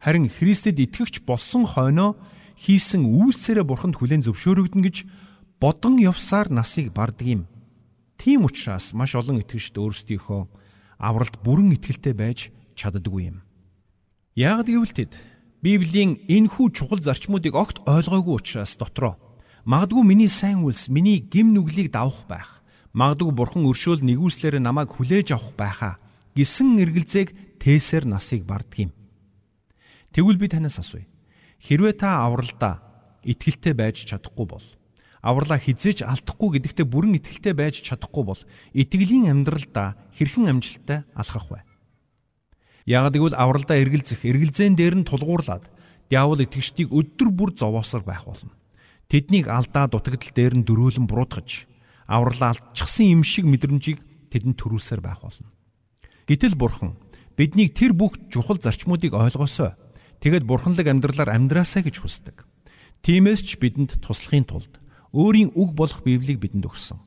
харин 0.00 0.32
Христэд 0.32 0.80
итгэгч 0.80 1.28
болсон 1.28 1.68
хойноо 1.68 2.16
хийсэн 2.56 3.04
үйлсээрээ 3.04 3.68
бурханд 3.68 4.00
хүлээн 4.00 4.24
зөвшөөрөгдөн 4.24 4.80
гэж 4.80 4.96
бодон 5.60 6.00
явсаар 6.00 6.48
насыг 6.48 6.88
бардаг 6.96 7.28
юм. 7.28 7.51
Тийм 8.22 8.46
учраас 8.46 8.94
маш 8.94 9.18
олон 9.18 9.42
итгэгчд 9.42 9.82
өөрсдийнхөө 9.82 10.46
авралт 11.02 11.42
бүрэн 11.42 11.74
итгэлтэй 11.74 12.14
байж 12.14 12.54
чаддаггүй 12.78 13.34
юм. 13.34 13.42
Яг 14.38 14.70
гэвэл 14.70 14.94
тэд 14.94 15.18
Библийн 15.58 16.22
энэхүү 16.30 16.70
чухал 16.70 17.02
зарчмуудыг 17.02 17.58
огт 17.58 17.82
ойлгоогүй 17.82 18.38
учраас 18.38 18.78
дотроо 18.78 19.18
магадгүй 19.66 20.06
миний 20.06 20.30
сайн 20.30 20.62
үйлс 20.62 20.86
миний 20.86 21.18
гим 21.18 21.50
нүглийг 21.50 21.90
давах 21.90 22.22
байх. 22.30 22.62
Магадгүй 22.94 23.34
бурхан 23.34 23.66
өршөөл 23.66 24.06
нэгүслэр 24.06 24.62
намайг 24.62 24.94
хүлээж 24.94 25.34
авах 25.34 25.58
байхаа 25.58 25.98
гисэн 26.38 26.78
эргэлзээг 26.78 27.58
тээсээр 27.58 28.06
насыг 28.06 28.46
бардг 28.46 28.86
юм. 28.86 28.90
Тэгвэл 30.14 30.38
би 30.38 30.46
танаас 30.46 30.78
асууя. 30.78 31.10
Хэрвээ 31.58 31.98
та 31.98 32.22
авралдаа 32.22 32.86
итгэлтэй 33.26 33.74
байж 33.74 34.06
чадахгүй 34.06 34.46
бол 34.46 34.66
авралаа 35.22 35.56
хизээж 35.62 36.02
алдахгүй 36.02 36.58
гэдэгтээ 36.58 36.86
бүрэн 36.90 37.16
итгэлтэй 37.22 37.54
байж 37.54 37.78
чадахгүй 37.86 38.24
бол 38.26 38.42
итгэлийн 38.74 39.30
амьдралдаа 39.30 39.94
хэрхэн 40.18 40.50
амжилттай 40.50 41.06
алхах 41.14 41.46
вэ? 41.46 41.62
Яг 42.90 43.14
гэвэл 43.14 43.38
авралдаа 43.38 43.78
эргэлзэх, 43.78 44.26
эргэлзээн 44.26 44.74
дээр 44.74 44.94
нь 44.98 45.06
тулгуурлаад 45.06 45.70
диавол 46.10 46.42
итгэгчдийг 46.42 46.90
өдөр 46.90 47.30
бүр 47.30 47.54
зовоосоор 47.54 48.02
байх 48.02 48.26
болно. 48.26 48.50
Тэднийг 49.06 49.46
алдаа 49.46 49.86
дутагдал 49.86 50.34
дээр 50.34 50.54
нь 50.58 50.66
дөрөөлөн 50.66 51.06
буруутгаж 51.06 51.70
авралаа 52.10 52.58
алдчихсан 52.58 53.14
юм 53.14 53.22
шиг 53.22 53.46
мэдрэмжийг 53.46 54.02
тэдэнд 54.34 54.58
төрүүлсээр 54.58 54.98
байх 54.98 55.22
болно. 55.22 55.54
Гэтэл 56.26 56.58
бурхан 56.58 56.98
биднийг 57.38 57.78
тэр 57.78 57.94
бүх 57.94 58.18
чухал 58.26 58.58
зарчмуудыг 58.58 59.14
ойлгосоо. 59.14 59.78
Тэгэд 60.18 60.42
бурханлаг 60.42 60.86
амьдралаар 60.90 61.30
амьдраасаа 61.30 61.86
гэж 61.86 62.02
хүсдэг. 62.02 62.42
Тиймээс 63.06 63.46
ч 63.46 63.62
бидэнд 63.62 64.02
туслахын 64.02 64.46
тулд 64.46 64.81
өөрийн 65.12 65.52
үг 65.54 65.76
болох 65.76 66.02
Библийг 66.02 66.40
бидэнд 66.40 66.66
өгсөн. 66.66 66.98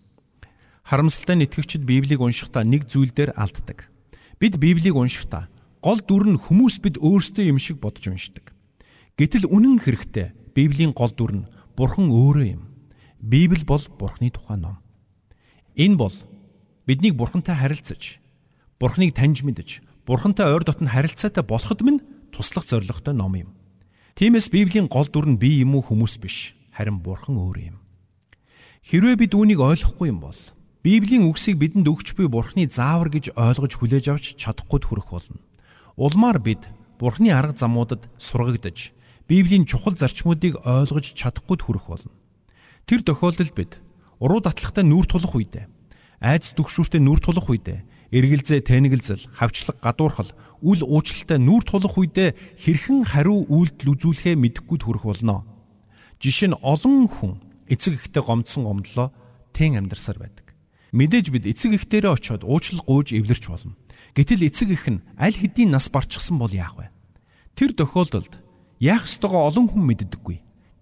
Харамсалтай 0.85 1.35
нэтгэгчид 1.41 1.83
Библийг 1.83 2.21
уншихдаа 2.21 2.61
нэг 2.61 2.85
зүйл 2.85 3.09
дээр 3.09 3.33
алддаг. 3.33 3.89
Бид 4.37 4.61
Библийг 4.61 4.93
уншихдаа 4.93 5.49
гол 5.85 6.01
дүр 6.01 6.25
нь 6.33 6.41
хүмүүс 6.41 6.81
бид 6.81 6.97
өөрсдөө 6.97 7.45
юм 7.45 7.61
шиг 7.61 7.77
бодож 7.77 8.09
уншдаг. 8.09 8.53
Гэтэл 9.21 9.45
үнэн 9.45 9.77
хэрэгтээ 9.77 10.57
Библийн 10.57 10.97
гол 10.97 11.13
дүр 11.13 11.45
нь 11.45 11.47
Бурхан 11.77 12.09
өөрөө 12.09 12.45
юм. 12.57 12.63
Библи 13.21 13.61
бол 13.61 13.85
Бурханы 13.99 14.33
тухай 14.33 14.57
ном. 14.57 14.81
Энэ 15.77 15.95
бол 15.95 16.15
биднийг 16.89 17.13
Бурхантай 17.13 17.53
харилцаж 17.53 18.17
Бурхныг 18.79 19.13
таньж 19.13 19.45
мэдж, 19.45 19.85
Бурхантай 20.09 20.49
ойр 20.51 20.65
дотн 20.65 20.89
харилцаатай 20.89 21.45
болоход 21.45 21.81
минь 21.85 22.01
туслах 22.33 22.65
зорилготой 22.65 23.13
ном 23.13 23.35
юм. 23.37 23.49
Тиймээс 24.17 24.49
Библийн 24.49 24.87
гол 24.89 25.07
дүр 25.07 25.29
нь 25.29 25.39
би 25.39 25.61
юм 25.61 25.79
уу 25.79 25.83
хүмүүс 25.85 26.19
биш, 26.19 26.57
харин 26.75 26.99
Бурхан 26.99 27.39
өөр 27.39 27.57
юм. 27.71 27.84
Хэрвээ 28.85 29.17
бид 29.17 29.33
үүнийг 29.33 29.57
ойлгохгүй 29.65 30.13
юм 30.13 30.21
бол 30.21 30.37
Библийн 30.85 31.25
үгсийг 31.25 31.57
бидэнд 31.57 31.89
өгч 31.89 32.13
буй 32.13 32.29
Бурханы 32.29 32.69
заавар 32.69 33.09
гэж 33.09 33.33
ойлгож 33.33 33.81
хүлээж 33.81 34.05
авч 34.13 34.25
чадахгүй 34.37 34.77
хүрэх 34.77 35.09
болно. 35.09 35.41
Улмаар 35.97 36.37
бид 36.37 36.69
Бурханы 37.01 37.33
арга 37.33 37.57
замуудад 37.57 38.05
сургагдаж 38.21 38.93
Библийн 39.25 39.65
чухал 39.65 39.97
зарчмуудыг 39.97 40.61
ойлгож 40.61 41.17
чадахгүй 41.17 41.57
хүрэх 41.57 41.89
болно. 41.89 42.13
Тэр 42.85 43.01
тохиолдолд 43.01 43.57
бид 43.57 43.81
уруу 44.21 44.45
датлахтай 44.45 44.85
нүүр 44.85 45.09
тулах 45.09 45.33
үедээ, 45.33 45.65
айц 46.21 46.53
дүгшүүртэй 46.53 47.01
нүүр 47.01 47.25
тулах 47.25 47.49
үедээ 47.49 47.81
эргэлзээ 48.13 48.69
тэнэгэлзэл, 48.69 49.33
хавчлаг 49.33 49.81
гадуурхал, 49.81 50.29
үл 50.61 50.85
уучлалтай 50.85 51.41
нүүр 51.41 51.65
тулах 51.65 51.97
үедээ 51.97 52.37
хэрхэн 52.61 53.01
хариу 53.09 53.49
үйлдэл 53.49 53.97
үзүүлэхээ 53.97 54.37
мэдэхгүй 54.37 54.77
төрөх 54.77 55.09
болно. 55.09 55.41
Жишээ 56.21 56.53
нь 56.53 56.59
олон 56.61 57.09
хүн 57.09 57.41
эцэг 57.67 57.97
ихтэй 57.97 58.23
гомдсон 58.23 58.63
гомдлоо 58.65 59.13
тэн 59.53 59.79
амьдарсаар 59.79 60.19
байдаг. 60.19 60.45
Мэдээж 60.95 61.31
бид 61.33 61.45
эцэг 61.49 61.75
ихтэрээ 61.75 62.11
очиод 62.13 62.43
уучлал 62.47 62.85
гуйж 62.85 63.13
эвлэрч 63.17 63.51
болно. 63.51 63.75
Гэтэл 64.15 64.47
эцэг 64.47 64.69
их 64.71 64.87
нь 64.87 65.03
аль 65.19 65.35
хэдийн 65.35 65.75
нас 65.75 65.91
барчихсан 65.91 66.39
бол 66.39 66.51
яах 66.51 66.79
вэ? 66.79 66.87
Тэр 67.55 67.75
тохиолдолд 67.75 68.39
яах 68.79 69.03
ёстойгоо 69.03 69.51
олон 69.51 69.67
хүн 69.71 69.83
мэддэггүй. 69.91 70.37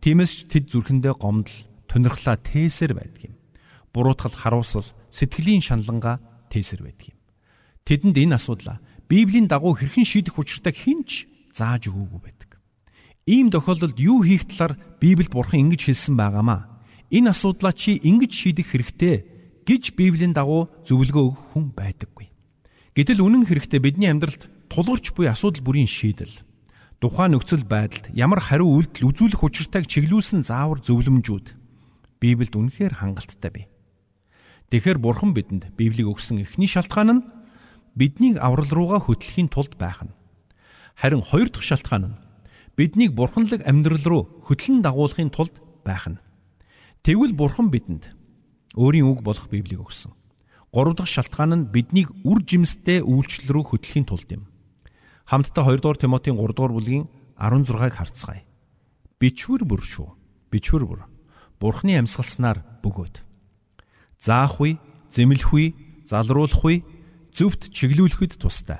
Тиймээс 0.06 0.32
ч 0.34 0.40
тэд 0.52 0.70
зүрхэндээ 0.70 1.18
гомдол, 1.18 1.58
тунирхлаа 1.90 2.38
тээсэр 2.38 2.94
байдаг 2.94 3.32
юм. 3.32 3.36
Буруутгал, 3.94 4.36
харуусал, 4.36 4.86
сэтгэлийн 5.10 5.66
шаналнгаа 5.66 6.22
тээсэр 6.50 6.86
байдаг 6.86 7.13
юм. 7.13 7.18
Тэдэнд 7.86 8.18
энэ 8.18 8.36
асуудлаа 8.38 8.78
Библийн 9.10 9.46
дагуу 9.46 9.78
хэрхэн 9.78 10.06
шийдэх 10.08 10.40
учиртайг 10.40 10.74
хинч 10.74 11.30
зааж 11.54 11.90
өгөөгүй 11.92 12.22
байдаг. 12.22 12.58
Ийм 13.30 13.54
тохиолдолд 13.54 14.00
юу 14.02 14.25
хийх 14.25 14.50
талаар 14.50 14.75
Библиэд 14.98 15.32
Бурхан 15.32 15.70
ингэж 15.70 15.88
хэлсэн 15.88 16.18
байгаамаа. 16.18 16.73
Энэ 17.13 17.29
асуудлаа 17.29 17.77
чи 17.77 18.01
ингэж 18.01 18.32
шийдэх 18.34 18.74
хэрэгтэй 18.74 19.15
гэж 19.70 19.93
Библийн 19.93 20.34
дагуу 20.34 20.74
зөвлөгөө 20.82 21.24
өгөх 21.29 21.43
хүн 21.53 21.65
байдаггүй. 21.77 22.34
Гэтэл 22.98 23.22
үнэн 23.22 23.46
хэрэгтээ 23.46 23.82
бидний 23.86 24.10
амьдралд 24.10 24.50
тулгарч 24.74 25.13
буй 25.13 25.29
асуудал 25.29 25.62
бүрийн 25.62 25.86
шийдэл 25.86 26.41
тухайн 26.98 27.38
нөхцөл 27.38 27.62
байдалд 27.70 28.10
ямар 28.17 28.41
хариу 28.41 28.65
үйлдэл 28.79 29.13
үзүүлэх 29.13 29.46
учиртайг 29.46 29.86
чиглүүлсэн 29.86 30.41
заавар 30.41 30.82
зөвлөмжүүд 30.82 31.53
Библиэд 32.17 32.55
үнэхээр 32.55 32.98
хангалттай 32.98 33.51
бий. 33.51 33.65
Тэгэхээр 34.72 34.98
Бурхан 34.98 35.36
бидэнд 35.36 35.75
Библийг 35.75 36.08
өгсөн 36.08 36.41
эхний 36.41 36.72
шалтгаан 36.72 37.12
нь 37.12 37.25
биднийг 37.93 38.39
аврал 38.39 38.72
руугаа 38.72 39.03
хөтлөхийн 39.03 39.51
тулд 39.51 39.75
байх 39.75 40.01
нь. 40.01 40.15
Харин 40.96 41.20
хоёр 41.20 41.51
дахь 41.51 41.67
шалтгаан 41.67 42.15
нь 42.15 42.20
биднийг 42.79 43.12
бурханлаг 43.13 43.67
амьдрал 43.67 44.05
руу 44.08 44.24
хөтлөн 44.48 44.79
дагуулахын 44.79 45.27
тулд 45.27 45.60
байх 45.84 46.08
нь. 46.08 46.23
Тэгвэл 47.03 47.36
бурхан 47.36 47.67
бидэнд 47.67 48.15
өөрийн 48.79 49.03
үг 49.03 49.27
болох 49.27 49.51
Библийг 49.51 49.83
өгсөн. 49.83 50.15
Гурав 50.72 50.95
дахь 50.95 51.12
шалтгаан 51.12 51.51
нь 51.51 51.67
биднийг 51.67 52.15
үр 52.24 52.39
жимстэй 52.48 53.03
үйлчлэл 53.03 53.51
рүү 53.51 53.75
хөтлөхийн 53.75 54.07
тулд 54.07 54.31
юм. 54.31 54.48
Хамтдаа 55.27 55.67
2 55.67 55.83
дугаар 55.83 56.00
Тимотийн 56.00 56.39
3 56.39 56.55
дугаар 56.55 56.72
бүлгийн 56.72 57.12
16-ыг 57.36 57.93
харцгаая. 58.00 58.48
Бичвэр 59.19 59.67
бүр 59.67 59.83
шүү. 59.83 60.15
Бичвэр 60.48 60.88
бүр. 60.88 61.03
Бурхны 61.60 62.00
амьсгалснаар 62.00 62.63
бөгөөд 62.79 63.19
заах 64.24 64.63
үе, 64.63 64.79
зэмлэх 65.12 65.51
үе, 65.51 65.75
залруулах 66.07 66.63
үе, 66.63 66.88
зөвхт 67.36 67.67
чиглүүлэхэд 67.67 68.39
тустай. 68.39 68.79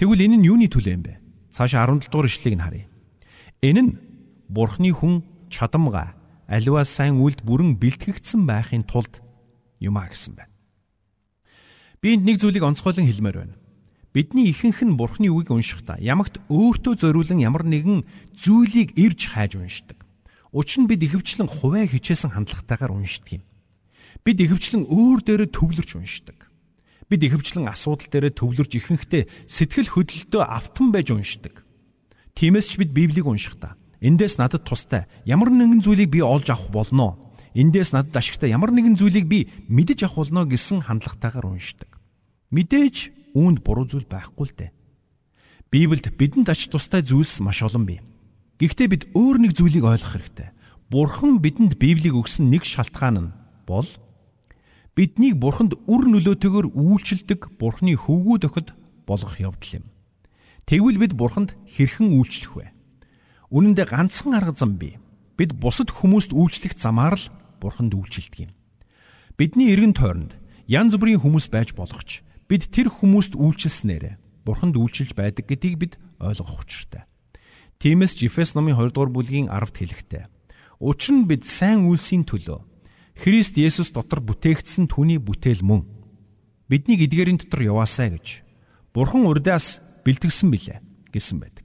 Тэгвэл 0.00 0.24
энэ 0.24 0.40
нь 0.40 0.48
юуны 0.48 0.72
төлөө 0.72 0.96
юм 0.96 1.04
бэ? 1.04 1.20
Цаашаа 1.52 1.84
17 1.84 2.08
дугаар 2.08 2.32
ишлэгийг 2.32 2.56
нь 2.56 2.64
харъя. 2.64 2.86
Энэ 3.60 3.80
нь 3.84 3.92
Бурхны 4.48 4.96
хүн 4.96 5.20
чадамга 5.52 6.16
аливаа 6.50 6.82
сайн 6.82 7.22
үлд 7.22 7.46
бүрэн 7.46 7.78
бэлтгэгдсэн 7.78 8.42
байхын 8.42 8.82
тулд 8.82 9.22
юм 9.78 9.94
а 9.94 10.10
гэсэн 10.10 10.34
байна. 10.34 10.50
Би 12.02 12.18
энд 12.18 12.26
нэг 12.26 12.42
зүйлийг 12.42 12.66
онцгойлон 12.66 13.06
хэлмээр 13.06 13.38
байна. 13.38 13.54
Бидний 14.10 14.50
ихэнх 14.50 14.82
нь 14.82 14.98
Бурхны 14.98 15.30
үгийг 15.30 15.54
уншихдаа 15.54 16.02
ямагт 16.02 16.42
өөртөө 16.50 16.98
зориулан 16.98 17.38
ямар 17.38 17.62
нэгэн 17.62 18.02
зүйлийг 18.34 18.98
ирж 18.98 19.30
хайж 19.30 19.54
уншдаг. 19.54 20.02
Учир 20.50 20.82
нь 20.82 20.90
бид 20.90 21.06
ихэвчлэн 21.06 21.46
хувиа 21.46 21.86
хичээсэн 21.86 22.34
хандлагатайгаар 22.34 22.98
уншдаг 22.98 23.38
юм. 23.38 23.42
Бид 24.26 24.42
ихэвчлэн 24.42 24.90
өөр 24.90 25.22
дээрээ 25.22 25.54
төвлөрч 25.54 25.90
уншдаг. 25.94 26.50
Бид 27.06 27.22
ихэвчлэн 27.22 27.70
асуудал 27.70 28.10
дээрээ 28.10 28.34
төвлөрж 28.34 28.72
ихэнхдээ 28.74 29.46
сэтгэл 29.46 29.94
хөдлөлтөө 29.94 30.42
автан 30.42 30.90
байж 30.90 31.14
уншдаг. 31.14 31.62
Тиймээс 32.34 32.74
ч 32.74 32.82
бид 32.82 32.90
Библийг 32.90 33.30
уншихдаа 33.30 33.78
эндээс 34.00 34.40
надад 34.40 34.64
тустай 34.64 35.04
ямар 35.28 35.52
нэгэн 35.52 35.84
зүйлийг 35.84 36.10
би 36.10 36.20
олж 36.24 36.48
авах 36.50 36.72
болно. 36.72 37.20
Эндээс 37.54 37.92
надад 37.92 38.16
ашигтай 38.16 38.50
ямар 38.50 38.72
нэгэн 38.72 38.96
зүйлийг 38.96 39.28
би 39.28 39.48
мэдэж 39.68 40.08
авах 40.08 40.24
болно 40.24 40.48
гэсэн 40.48 40.88
хандлагатайгаар 40.88 41.46
уншдаг. 41.46 42.00
Мэдээж 42.50 43.12
үүнд 43.36 43.60
буруу 43.60 43.86
зүйл 43.86 44.08
байхгүй 44.08 44.44
л 44.48 44.56
дээ. 44.56 44.70
Библиэд 45.70 46.16
бидэнд 46.18 46.48
ач 46.50 46.66
тустай 46.66 47.04
зүйлс 47.04 47.38
маш 47.44 47.62
олон 47.62 47.86
бий. 47.86 48.00
Гэхдээ 48.58 48.88
бид 48.90 49.02
өөр 49.14 49.36
нэг 49.38 49.52
зүйлийг 49.54 49.84
ойлгох 49.86 50.18
хэрэгтэй. 50.18 50.48
Бурхан 50.90 51.38
бидэнд 51.38 51.78
Библийг 51.78 52.18
өгсөн 52.18 52.50
нэг 52.50 52.66
шалтгаан 52.66 53.30
нь 53.30 53.34
бол 53.70 53.86
биднийг 54.98 55.38
бурханд 55.38 55.78
үр 55.86 56.10
нөлөөтэйгээр 56.10 56.74
үйлчилдэг 56.74 57.54
бурхны 57.56 57.94
хөвгүүд 57.94 58.42
охид 58.50 58.68
болгох 59.06 59.38
явдал 59.38 59.78
юм. 59.78 59.84
Тэгвэл 60.66 60.98
бид 60.98 61.14
бурханд 61.14 61.54
хэрхэн 61.70 62.10
үйлчлэх 62.18 62.52
вэ? 62.58 62.66
Үнэн 63.50 63.74
дээр 63.74 63.90
ганцхан 63.90 64.38
арга 64.38 64.54
зам 64.54 64.78
бий. 64.78 64.98
Бид 65.34 65.58
бусад 65.58 65.90
хүмүүст 65.90 66.30
үйлчлэх 66.30 66.78
замаар 66.78 67.18
л 67.18 67.30
бурханд 67.58 67.92
үйлчилдэг 67.98 68.46
юм. 68.46 68.52
Бидний 69.34 69.74
эргэн 69.74 69.94
тойронд 69.94 70.38
янз 70.70 70.94
бүрийн 70.94 71.18
хүмүүс 71.18 71.50
байж 71.50 71.74
болох 71.74 72.06
ч 72.06 72.22
бид 72.46 72.70
тэр 72.70 72.90
хүмүүст 72.90 73.34
үйлчилснээр 73.34 74.16
бурханд 74.46 74.78
үйлчилж 74.78 75.18
байдаг 75.18 75.50
гэдгийг 75.50 75.76
бид 75.82 75.92
ойлгох 76.22 76.62
учиртай. 76.62 77.10
Тиймээс 77.82 78.14
Жифес 78.14 78.54
номын 78.54 78.78
2 78.78 78.94
дугаар 78.94 79.10
бүлгийн 79.10 79.50
10-д 79.50 79.76
хэлэхдээ 79.82 80.24
Учир 80.80 81.12
нь 81.12 81.28
бид 81.28 81.44
сайн 81.44 81.84
үйлсийн 81.84 82.24
төлөө 82.24 82.64
Христ 83.20 83.60
Есүс 83.60 83.92
дотор 83.92 84.24
бүтээгдсэн 84.24 84.88
түүний 84.88 85.20
бүтээл 85.20 85.60
мөн. 85.60 85.84
Бидний 86.72 86.96
эдгээрийн 86.96 87.36
дотор 87.36 87.60
яваасаа 87.68 88.08
гэж 88.16 88.40
Бурхан 88.96 89.28
урдаас 89.28 89.84
бэлтгэсэн 90.08 90.48
билээ 90.48 90.80
гэсэн 91.12 91.36
байдаг. 91.36 91.59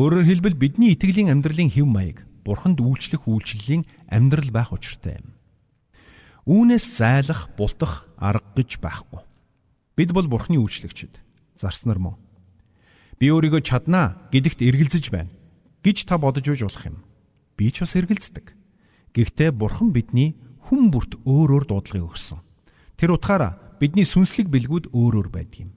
Өөрөөр 0.00 0.24
хэлбэл 0.24 0.56
бидний 0.56 0.96
итгэлийн 0.96 1.28
амьдралын 1.28 1.68
хэв 1.68 1.84
маяг 1.84 2.24
Бурханд 2.40 2.80
үйлчлэх 2.80 3.28
үйлчлэлийн 3.28 3.84
амьдрал 4.08 4.48
байх 4.48 4.72
учиртай 4.72 5.20
юм. 5.20 5.36
Үүнээс 6.48 6.96
зайлах, 6.96 7.52
бултах 7.52 8.08
арга 8.16 8.48
гэж 8.56 8.80
байхгүй. 8.80 9.20
Бид 10.00 10.16
бол 10.16 10.24
Бурханы 10.24 10.56
үйлчлэгчид. 10.56 11.20
Зарснаар 11.52 12.00
мөн. 12.00 12.16
Би 13.20 13.28
өөрийгөө 13.28 13.60
чаднаа 13.60 14.16
гэдэгт 14.32 14.64
эргэлзэж 14.64 15.12
байна 15.12 15.36
гэж 15.84 16.08
та 16.08 16.16
бодож 16.16 16.48
үж 16.48 16.64
болох 16.64 16.84
юм. 16.88 17.04
Би 17.60 17.68
ч 17.68 17.84
бас 17.84 17.92
эргэлздэг. 17.92 18.56
Гэхдээ 19.12 19.52
Бурхан 19.52 19.92
бидний 19.92 20.40
хүн 20.64 20.88
бүрт 20.88 21.20
өөр 21.28 21.60
өөр 21.60 21.64
дуудлагыг 21.68 22.08
өгсөн. 22.08 22.40
Тэр 22.96 23.20
утгаараа 23.20 23.76
бидний 23.76 24.08
сүнслэг 24.08 24.48
бэлгүүд 24.48 24.96
өөр 24.96 25.12
өөр 25.20 25.28
байдаг 25.28 25.68
юм. 25.68 25.76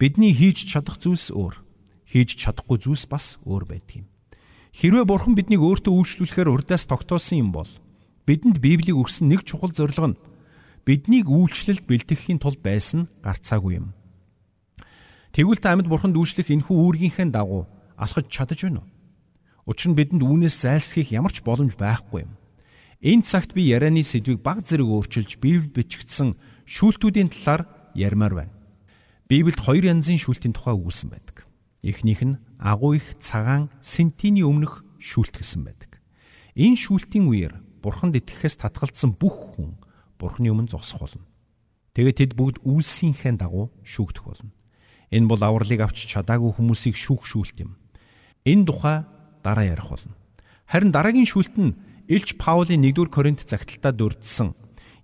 Бидний 0.00 0.32
хийж 0.32 0.64
чадах 0.64 0.96
зүйлс 0.96 1.36
өөр. 1.36 1.67
Хийж 2.08 2.40
чадахгүй 2.40 2.80
зүйлс 2.80 3.04
бас 3.12 3.36
өөр 3.44 3.68
байдаг 3.68 4.00
юм. 4.00 4.06
Хэрвээ 4.72 5.04
Бурхан 5.04 5.36
биднийг 5.36 5.60
өөртөө 5.60 5.92
үйлчлүүлэхээр 5.92 6.48
урдаас 6.48 6.88
тогтоосон 6.88 7.36
юм 7.44 7.50
бол 7.52 7.68
бидэнд 8.24 8.64
Библийг 8.64 8.96
өгсөн 8.96 9.28
нэг 9.28 9.44
чухал 9.44 9.76
зорилго 9.76 10.16
нь 10.16 10.20
биднийг 10.88 11.28
үйлчлэлд 11.28 11.84
бэлтгэхийн 11.84 12.40
тулд 12.40 12.64
байсан 12.64 13.12
гарцаагүй 13.20 13.76
юм. 13.76 13.92
Тэгвэл 15.36 15.60
та 15.60 15.76
амьд 15.76 15.84
бурханд 15.84 16.16
үйлчлэх 16.16 16.48
энэхүү 16.48 16.72
үүргийнхээ 16.72 17.28
дагуу 17.28 17.68
алхаж 18.00 18.32
чадаж 18.32 18.64
байна 18.64 18.80
уу? 18.80 18.88
Учир 19.68 19.92
нь 19.92 19.98
бидэнд 20.00 20.24
үүнээс 20.24 20.64
зайлсхийх 20.64 21.12
ямар 21.12 21.28
ч 21.28 21.44
боломж 21.44 21.76
байхгүй 21.76 22.24
юм. 22.24 22.32
Энэ 23.04 23.28
цагт 23.28 23.52
би 23.52 23.68
ярианы 23.68 24.00
сэдвийг 24.00 24.40
баг 24.40 24.64
зэрэг 24.64 24.88
өөрчилж 24.88 25.36
Библиэд 25.38 25.76
бичигдсэн 25.76 26.32
шүүлтүүдийн 26.64 27.28
талаар 27.28 27.68
ярмаар 27.92 28.34
байна. 28.34 28.54
Библиэд 29.28 29.60
хоёр 29.60 29.84
янзын 29.92 30.16
шүүлтийн 30.16 30.56
тухай 30.56 30.72
өгүүлсэн 30.72 31.12
байдаг. 31.12 31.37
Эхнийх 31.82 32.22
нь 32.26 32.38
агуу 32.58 32.98
их 32.98 33.18
цагаан 33.22 33.70
сентиний 33.80 34.42
өмнөх 34.42 34.82
шүүлт 34.98 35.38
гэсэн 35.38 35.62
байдаг. 35.62 36.02
Энэ 36.58 36.74
шүүлтийн 36.74 37.30
үеэр 37.30 37.54
бурханд 37.82 38.18
итгэхээс 38.18 38.58
татгалзсан 38.58 39.14
бүх 39.14 39.54
хүн 39.54 39.78
бурхны 40.18 40.50
өмнө 40.50 40.74
зогсох 40.74 41.06
болно. 41.06 41.26
Тэгээд 41.94 42.18
тэд 42.18 42.32
бүгд 42.34 42.56
үйлсийнхээ 42.66 43.38
дагуу 43.38 43.70
шүүгдэх 43.86 44.24
болно. 44.26 44.50
Энэ 45.14 45.30
бол 45.30 45.42
авралыг 45.42 45.80
авч 45.86 46.10
чадаагүй 46.10 46.58
хүмүүсийг 46.58 46.98
шүүх 46.98 47.22
шүүлт 47.22 47.62
юм. 47.62 47.78
Энэ 48.42 48.66
тухай 48.66 49.06
дараа 49.46 49.66
ярих 49.70 49.86
болно. 49.86 50.18
Харин 50.66 50.90
дараагийн 50.90 51.30
шүүлт 51.30 51.56
нь 51.56 51.78
Илч 52.10 52.36
Паулийн 52.40 52.82
1-р 52.82 53.08
Коринт 53.08 53.46
загталтаа 53.46 53.92
дурдсан 53.92 54.56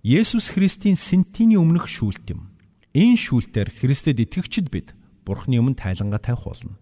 Есүс 0.05 0.53
Христийн 0.53 0.93
сентиний 0.99 1.57
өмнөх 1.57 1.89
шүүлт 1.89 2.29
юм. 2.29 2.53
Энэ 2.93 3.17
шүүлтээр 3.17 3.73
Христэд 3.73 4.21
итгэгчид 4.21 4.69
бид 4.69 4.93
Бурхны 5.25 5.57
өмнө 5.59 5.75
тайлангаа 5.75 6.21
тавих 6.21 6.45
болно. 6.45 6.77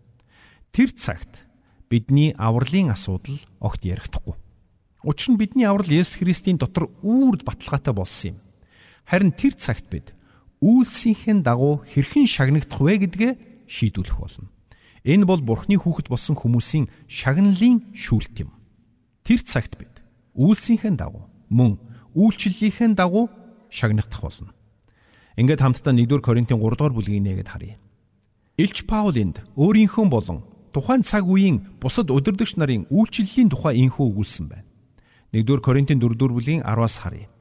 Тэр 0.75 0.91
цагт 0.91 1.47
бидний 1.89 2.35
авралын 2.37 2.91
асуудал 2.91 3.39
огт 3.63 3.81
ярихдаггүй. 3.87 4.35
Учир 5.03 5.35
нь 5.35 5.39
бидний 5.39 5.67
аврал 5.67 5.87
Есүс 5.87 6.19
Христийн 6.19 6.57
дотор 6.59 6.91
үрд 7.03 7.43
баталгаатай 7.43 7.93
болсон 7.93 8.35
юм. 8.35 8.37
Харин 9.07 9.31
тэр 9.31 9.55
цагт 9.55 9.87
бид 9.91 10.15
үйлсийнхээ 10.63 11.43
дагуу 11.43 11.83
хэрхэн 11.83 12.27
шагнагдах 12.27 12.79
вэ 12.79 13.03
гэдгээ 13.03 13.33
шийдвэрлэх 13.67 14.19
болно. 14.19 14.47
Энэ 15.03 15.27
бол 15.27 15.43
Бурхны 15.43 15.75
хүүхэд 15.75 16.07
болсон 16.07 16.39
хүмүүсийн 16.39 16.87
шагналын 17.11 17.91
шүүлт 17.91 18.47
юм. 18.47 18.55
Тэр 19.27 19.43
цагт 19.43 19.75
бид 19.75 19.91
үйлсийнхээ 20.39 20.95
дагуу 20.95 21.27
мөн 21.51 21.75
үйлчлэлийнхээ 22.15 22.95
дагуу 22.95 23.27
шагнагдах 23.67 24.23
болно. 24.23 24.55
Ингээд 25.35 25.59
хамтдаа 25.59 25.91
1-р 25.91 26.21
Коринтын 26.23 26.61
3-р 26.61 26.95
бүлгийн 26.95 27.27
1-д 27.27 27.51
харъя. 27.51 27.75
Илч 28.53 28.85
Паул 28.85 29.17
энд 29.17 29.41
өөрийнхөө 29.57 30.05
болон 30.13 30.45
тухайн 30.77 31.01
цаг 31.01 31.25
үеийн 31.25 31.73
бусад 31.81 32.13
удирдагч 32.13 32.53
нарын 32.53 32.85
үйлчлэлийн 32.93 33.49
тухай 33.49 33.81
инхүү 33.81 34.13
өгүүлсэн 34.13 34.45
байна. 34.45 34.69
1-р 35.33 35.57
Коринтын 35.57 35.97
4-р 35.97 36.29
бүлгийн 36.29 36.61
10-аас 36.61 37.01
харъя. 37.01 37.33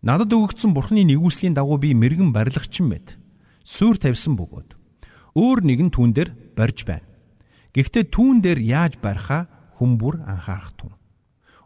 Надад 0.00 0.32
өгөгдсөн 0.32 0.72
Бурхны 0.72 1.04
нэгүслийн 1.04 1.52
дагуу 1.52 1.76
би 1.76 1.92
мэрэгэн 1.92 2.32
барилгачин 2.32 2.88
мэд. 2.88 3.20
Сүр 3.60 4.00
тавьсан 4.00 4.40
бөгөөд 4.40 4.72
өөр 5.36 5.68
нэгэн 5.68 5.92
түүн 5.92 6.16
дээр 6.16 6.32
барьж 6.56 6.88
байна. 6.88 7.04
Гэхдээ 7.76 8.08
түүн 8.08 8.40
дээр 8.40 8.64
яаж 8.64 8.96
барихаа 9.04 9.52
хүн 9.76 10.00
бүр 10.00 10.24
анхаарах 10.24 10.72
тун. 10.80 10.96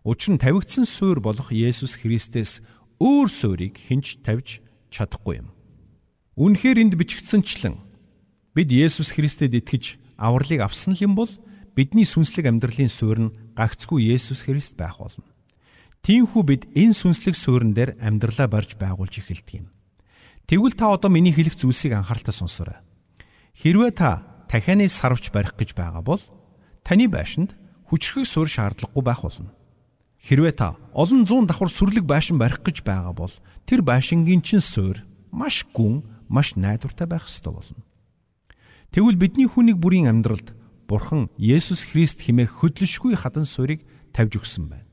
Учир 0.02 0.34
нь 0.34 0.42
тавигдсан 0.42 0.90
суурь 0.90 1.22
болох 1.22 1.54
Есүс 1.54 2.02
Христээс 2.02 2.58
өөр 2.98 3.30
суурийг 3.30 3.78
хинч 3.78 4.18
тавьж 4.26 4.58
чадахгүй 4.90 5.46
юм. 5.46 5.54
Үнэхээр 6.34 6.82
энд 6.82 6.98
бичигдсэнчлэн 6.98 7.91
бид 8.52 8.68
Есүс 8.68 9.16
Христэд 9.16 9.56
итгэж 9.56 9.96
авралыг 10.20 10.60
авсан 10.60 10.92
л 10.92 11.04
юм 11.04 11.14
бол 11.16 11.30
бидний 11.72 12.04
сүнслэг 12.04 12.46
амьдралын 12.48 12.92
суурь 12.92 13.20
нь 13.28 13.34
гагцгүй 13.56 14.12
Есүс 14.12 14.44
Христ 14.44 14.76
байх 14.76 15.00
болно. 15.00 15.24
Тиймээс 16.04 16.44
бид 16.44 16.62
энэ 16.76 16.92
сүнслэг 16.92 17.32
суурин 17.38 17.72
дээр 17.72 17.96
амьдралаа 17.96 18.48
барьж 18.50 18.76
байгуулж 18.76 19.22
эхэлдэг 19.22 19.64
юм. 19.64 19.66
Тэгвэл 20.50 20.76
та 20.76 20.92
одоо 20.92 21.08
миний 21.08 21.32
хэлэх 21.32 21.56
зүйлсийг 21.56 21.96
анхааралтай 21.96 22.34
сонсоорой. 22.34 22.78
Хэрвээ 23.56 23.92
та 23.96 24.44
дахианы 24.50 24.88
сарвч 24.90 25.32
барих 25.32 25.56
гэж 25.56 25.72
байгаа 25.72 26.02
бол 26.02 26.20
таны 26.84 27.08
байшинд 27.08 27.56
хүчрхэг 27.88 28.26
суурь 28.26 28.52
шаардлагагүй 28.52 29.04
байх 29.06 29.22
болно. 29.22 29.54
Хэрвээ 30.20 30.54
та 30.58 30.76
олон 30.92 31.24
зуун 31.24 31.46
давхар 31.46 31.70
сүрлэг 31.72 32.04
байшин 32.04 32.36
барих 32.36 32.60
гэж 32.60 32.84
байгаа 32.84 33.14
бол 33.16 33.32
тэр 33.64 33.80
байшингийн 33.80 34.42
чин 34.42 34.60
суурь 34.60 35.06
маш 35.30 35.64
гүн, 35.72 36.04
маш 36.28 36.58
найдвартай 36.58 37.06
байх 37.06 37.30
ёстой 37.30 37.54
болно. 37.54 37.80
Тэгвэл 38.92 39.16
бидний 39.16 39.48
хүнийг 39.48 39.80
бүрийн 39.80 40.04
амьдралд 40.12 40.52
Бурхан 40.84 41.32
Есүс 41.40 41.88
Христ 41.88 42.20
химээх 42.20 42.60
хөдлөшгүй 42.60 43.16
хадан 43.16 43.48
суурийг 43.48 43.88
тавьж 44.12 44.36
өгсөн 44.36 44.68
байна. 44.68 44.84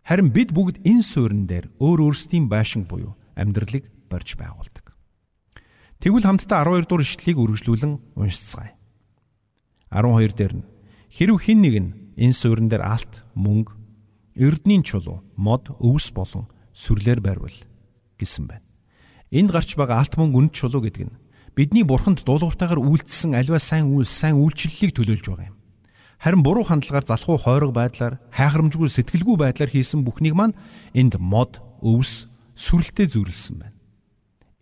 Харин 0.00 0.32
бид 0.32 0.56
бүгд 0.56 0.80
энэ 0.80 1.04
суурин 1.04 1.44
дээр 1.44 1.68
өөр 1.76 2.08
өөрсдийн 2.08 2.48
байшин 2.48 2.88
буюу 2.88 3.20
амьдралыг 3.36 3.84
барьж 4.08 4.32
байгуулдаг. 4.40 4.96
Тэгвэл 6.00 6.24
хамтдаа 6.24 6.64
12 6.64 6.88
дугаар 6.88 7.04
ишлэлийг 7.04 7.36
үргэлжлүүлэн 7.36 7.92
уншицгаая. 8.16 8.72
12 9.92 10.32
дээр 10.32 10.54
нь 10.56 10.68
хэрв 11.12 11.36
хэн 11.36 11.60
нэг 11.60 11.74
нь 11.84 11.90
энэ 12.16 12.32
суурин 12.32 12.72
дээр 12.72 12.80
алт, 12.80 13.28
мөнгө, 13.36 13.76
эрдний 14.40 14.80
чулуу, 14.80 15.20
мод, 15.36 15.68
өвс 15.76 16.16
болон 16.16 16.48
сүрлэр 16.72 17.20
барьвал 17.20 17.52
гэсэн 18.16 18.48
байна. 18.48 18.64
Энд 19.28 19.52
гарч 19.52 19.76
байгаа 19.76 20.00
алт 20.00 20.16
мөнгө 20.16 20.38
үн 20.40 20.48
чулуу 20.48 20.80
гэдэг 20.80 21.04
нь 21.12 21.17
бидний 21.58 21.82
бурханд 21.82 22.22
дуулууртайгаар 22.22 22.78
үйлдэлсэн 22.78 23.34
альва 23.34 23.58
сайн 23.58 23.90
үйл, 23.90 24.06
сайн 24.06 24.38
үйлчлэлийг 24.38 24.94
төлөөлж 24.94 25.26
байгаа 25.26 25.50
юм. 25.50 25.58
Харин 26.22 26.42
буруу 26.46 26.62
хандлагаар 26.62 27.02
залхуу 27.02 27.34
хойрог 27.34 27.74
байдлаар 27.74 28.22
хайхрамжгүй 28.30 28.86
сэтгэлгүй 28.86 29.34
байдлаар 29.42 29.66
хийсэн 29.66 30.06
бүхнийг 30.06 30.38
маань 30.38 30.54
энд 30.94 31.18
мод, 31.18 31.58
өвс, 31.82 32.30
сүрэлтэд 32.54 33.10
зүрлсэн 33.10 33.58
байна. 33.58 33.78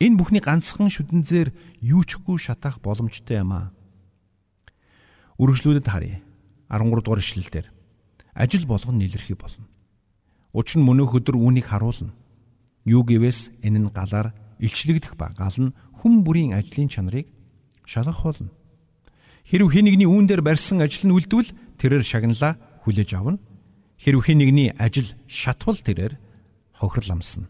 Энэ 0.01 0.17
бүхний 0.17 0.41
ганцхан 0.41 0.89
шүдэнзээр 0.89 1.53
юу 1.85 2.01
ч 2.09 2.17
үгүй 2.17 2.41
шатаах 2.41 2.81
боломжтой 2.81 3.45
юм 3.45 3.53
аа. 3.53 3.77
Үргэлжлүүлээд 5.37 5.93
харъя. 5.93 6.25
13 6.73 7.05
дугаар 7.05 7.21
ишлэлдэр 7.21 7.67
ажил 8.33 8.65
болгон 8.65 8.97
нэлэрхий 8.97 9.37
болно. 9.37 9.69
Учир 10.57 10.81
нь 10.81 10.89
мөнөөх 10.89 11.13
өдөр 11.13 11.37
үүнийг 11.37 11.69
харуулна. 11.69 12.17
Юу 12.89 13.05
гэвээс 13.05 13.61
энэ 13.61 13.85
нь 13.85 13.93
галаар 13.93 14.33
илчлэгдэх 14.59 15.17
ба 15.17 15.33
гал 15.37 15.57
нь 15.57 15.75
хүн 16.01 16.25
бүрийн 16.25 16.53
ажлын 16.57 16.89
чанарыг 16.89 17.29
шалгах 17.85 18.23
болно. 18.23 18.51
Хэрв 19.47 19.71
хэн 19.71 19.87
нэгний 19.87 20.09
үүн 20.09 20.27
дээр 20.27 20.43
барьсан 20.43 20.83
ажил 20.83 21.07
нь 21.07 21.15
үлдвэл 21.15 21.55
тэрээр 21.79 22.03
шагналаа 22.03 22.59
хүлээж 22.83 23.11
авна. 23.15 23.39
Хэрв 23.97 24.27
хэн 24.27 24.43
нэгний 24.43 24.69
ажил 24.75 25.15
шатвал 25.31 25.79
тэрээр 25.79 26.19
хохирол 26.75 27.21
амсна. 27.21 27.49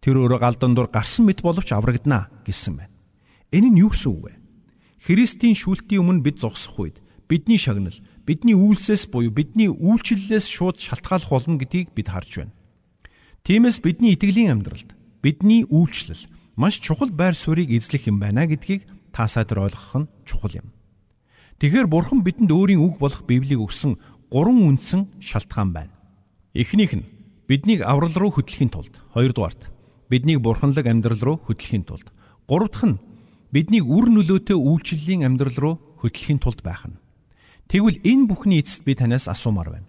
Тэр 0.00 0.22
өөрөө 0.22 0.38
гал 0.38 0.56
дундуур 0.56 0.88
гарсан 0.88 1.26
мэт 1.26 1.42
боловч 1.42 1.74
аврагдана 1.74 2.30
гэсэн 2.46 2.78
байна. 2.78 2.94
Энэ 3.50 3.68
нь 3.74 3.80
юу 3.82 3.90
гэсэн 3.90 4.10
үг 4.10 4.22
вэ? 4.26 4.32
Христийн 5.02 5.54
шүүлтийн 5.58 6.00
өмнө 6.02 6.22
бид 6.22 6.38
зогсох 6.38 6.78
үед 6.78 6.96
бидний 7.26 7.58
шагнал 7.58 7.94
бидний 8.26 8.54
үйлсээс 8.54 9.10
буюу 9.10 9.34
бидний 9.34 9.66
үйлчлэлээс 9.66 10.46
шууд 10.46 10.78
шалтгааллах 10.78 11.30
болно 11.30 11.58
гэдгийг 11.58 11.90
бид 11.90 12.08
харж 12.10 12.30
байна. 12.38 12.54
Тиймээс 13.42 13.82
бидний 13.82 14.14
итгэлийн 14.14 14.62
амьдралд 14.62 14.94
бидний 15.22 15.66
үйлчлэл 15.66 16.22
маш 16.56 16.80
чухал 16.80 17.10
байр 17.10 17.34
суурийг 17.34 17.70
эзлэх 17.70 18.06
юм 18.08 18.20
байна 18.20 18.46
гэдгийг 18.46 18.86
та 19.12 19.28
садар 19.28 19.68
ойлгох 19.68 19.94
нь 20.04 20.10
чухал 20.24 20.52
юм. 20.52 20.72
Тэгэхээр 21.60 21.86
Бурхан 21.86 22.22
бидэнд 22.24 22.50
өөрийн 22.50 22.80
үг 22.82 22.98
болох 22.98 23.22
Библийг 23.24 23.60
өгсөн 23.60 23.96
гурван 24.32 24.76
үндсэн 24.76 25.20
шалтгаан 25.20 25.72
байна. 25.72 25.94
Эхнийх 26.54 26.92
нь 26.96 27.08
биднийг 27.48 27.84
аврал 27.84 28.12
руу 28.12 28.32
хөтлөхийн 28.32 28.72
тулд, 28.72 28.96
хоёрдугаарт 29.12 29.72
биднийг 30.08 30.40
бурханлаг 30.40 30.86
амьдрал 30.86 31.20
руу 31.20 31.36
хөтлөхийн 31.44 31.84
тулд, 31.88 32.12
гурав 32.48 32.68
дахь 32.72 32.84
нь 32.84 33.00
биднийг 33.52 33.88
үр 33.88 34.12
нөлөөтэй 34.12 34.56
үйлчлэлийн 34.56 35.24
амьдрал 35.24 35.56
руу 35.56 35.74
хөтлөхийн 36.00 36.40
тулд 36.40 36.60
байх 36.60 36.84
нь. 36.84 37.00
Тэгвэл 37.68 38.00
энэ 38.04 38.28
бүхний 38.28 38.60
эцэст 38.60 38.84
би 38.84 38.92
танаас 38.92 39.28
асуумаар 39.28 39.80
байна. 39.80 39.88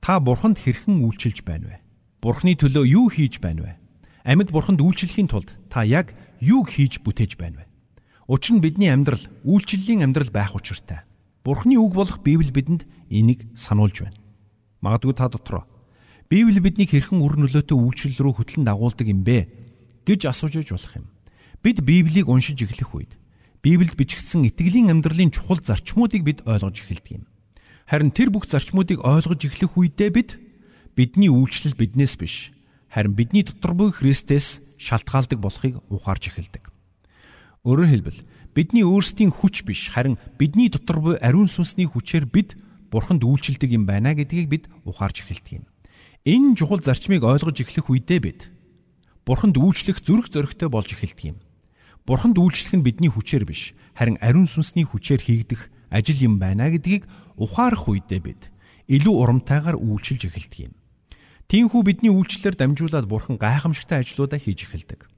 Та 0.00 0.20
бурханд 0.20 0.56
хэрхэн 0.56 1.04
үйлчилж 1.04 1.44
байна 1.44 1.76
вэ? 1.76 1.76
Бурхны 2.24 2.56
төлөө 2.56 2.84
юу 2.88 3.12
хийж 3.12 3.40
байна 3.44 3.68
вэ? 3.68 3.72
Амьд 4.28 4.52
бурханд 4.52 4.84
үйлчлэхийн 4.84 5.32
тулд 5.32 5.56
та 5.72 5.88
яг 5.88 6.12
юуг 6.44 6.68
хийж 6.68 7.00
бүтээж 7.00 7.40
байна 7.40 7.64
вэ? 7.64 7.72
Учир 8.28 8.60
нь 8.60 8.60
бидний 8.60 8.92
амьдрал 8.92 9.24
үйлчлэлийн 9.40 10.04
амьдрал 10.04 10.28
байх 10.28 10.52
учиртай. 10.52 11.08
Бурхны 11.48 11.80
үг 11.80 11.96
болох 11.96 12.20
Библи 12.20 12.52
бидэнд 12.52 12.84
энийг 13.08 13.48
сануулж 13.56 14.04
байна. 14.04 14.20
Магадгүй 14.84 15.16
та 15.16 15.32
дотроо 15.32 15.64
Библи 16.28 16.60
биднийг 16.60 16.92
хэрхэн 16.92 17.24
үр 17.24 17.40
нөлөөтэй 17.40 17.72
үйлчлэл 17.72 18.20
рүү 18.20 18.34
хөтлөн 18.44 18.68
дагуулдаг 18.68 19.08
юм 19.08 19.24
бэ 19.24 19.48
гэж 20.04 20.28
асууж 20.28 20.60
иж 20.60 20.76
болох 20.76 20.92
юм. 20.92 21.08
Бид 21.64 21.80
Библийг 21.80 22.28
уншиж 22.28 22.60
эхлэх 22.60 22.92
үед 22.92 23.16
Библиэд 23.64 23.96
бичигдсэн 23.96 24.44
итгэлийн 24.44 24.92
амьдралын 24.92 25.32
чухал 25.32 25.64
зарчмуудыг 25.64 26.20
бид 26.20 26.44
ойлгож 26.44 26.84
эхэлдэг 26.84 27.24
юм. 27.24 27.24
Харин 27.88 28.12
тэр 28.12 28.28
бүх 28.28 28.44
зарчмуудыг 28.44 29.00
ойлгож 29.08 29.40
эхлэх 29.40 29.72
үедээ 29.72 30.10
бид 30.12 30.36
бидний 30.92 31.32
үйлчлэл 31.32 31.80
биднээс 31.80 32.20
биш 32.20 32.52
харин 32.88 33.14
бидний 33.14 33.44
дотор 33.44 33.74
буй 33.74 33.92
Христэс 33.92 34.60
шалтгаалдаг 34.80 35.38
болохыг 35.38 35.80
ухаарч 35.92 36.32
эхэлдэг. 36.32 36.72
Өөрөөр 37.64 37.88
хэлбэл 37.88 38.20
бидний 38.56 38.84
өөрсдийн 38.84 39.30
хүч 39.30 39.62
биш 39.68 39.92
харин 39.92 40.16
бидний 40.40 40.72
дотор 40.72 41.00
буй 41.00 41.14
ариун 41.20 41.48
сүнсний 41.48 41.84
хүчээр 41.84 42.26
бид 42.26 42.56
бурханд 42.90 43.24
үйлчлдэг 43.24 43.70
юм 43.76 43.84
байна 43.84 44.16
гэдгийг 44.16 44.48
бид 44.48 44.64
ухаарч 44.88 45.22
эхэлдэг 45.22 45.62
юм. 45.62 45.64
Энэ 46.24 46.56
чухал 46.56 46.80
зарчмыг 46.80 47.22
ойлгож 47.24 47.60
эхлэх 47.60 47.92
үедээ 47.92 48.20
бид 48.24 48.40
бурханд 49.28 49.60
үйлчлэх 49.60 50.00
зүрх 50.00 50.32
зоригтой 50.32 50.72
болж 50.72 50.96
эхэлдэг 50.96 51.36
юм. 51.36 51.38
Бурханд 52.08 52.40
үйлчлэх 52.40 52.80
нь 52.80 52.86
бидний 52.86 53.12
хүчээр 53.12 53.44
биш 53.44 53.76
харин 53.92 54.16
ариун 54.24 54.48
сүнсний 54.48 54.88
хүчээр 54.88 55.20
хийгдэх 55.20 55.68
ажил 55.92 56.16
юм 56.24 56.40
байна 56.40 56.72
гэдгийг 56.72 57.04
ухаарах 57.36 57.84
үедээ 57.84 58.20
бид 58.24 58.42
илүү 58.88 59.12
урамтайгаар 59.12 59.76
үйлчилж 59.76 60.32
эхэлдэг 60.32 60.72
юм. 60.72 60.77
Тиймээс 61.48 61.80
бидний 61.80 62.12
үйлчлэлээр 62.12 62.60
дамжуулаад 62.60 63.08
бурхан 63.08 63.40
гайхамшигтай 63.40 64.04
ажлуудаа 64.04 64.36
хийж 64.36 64.68
эхэлдэг. 64.68 65.08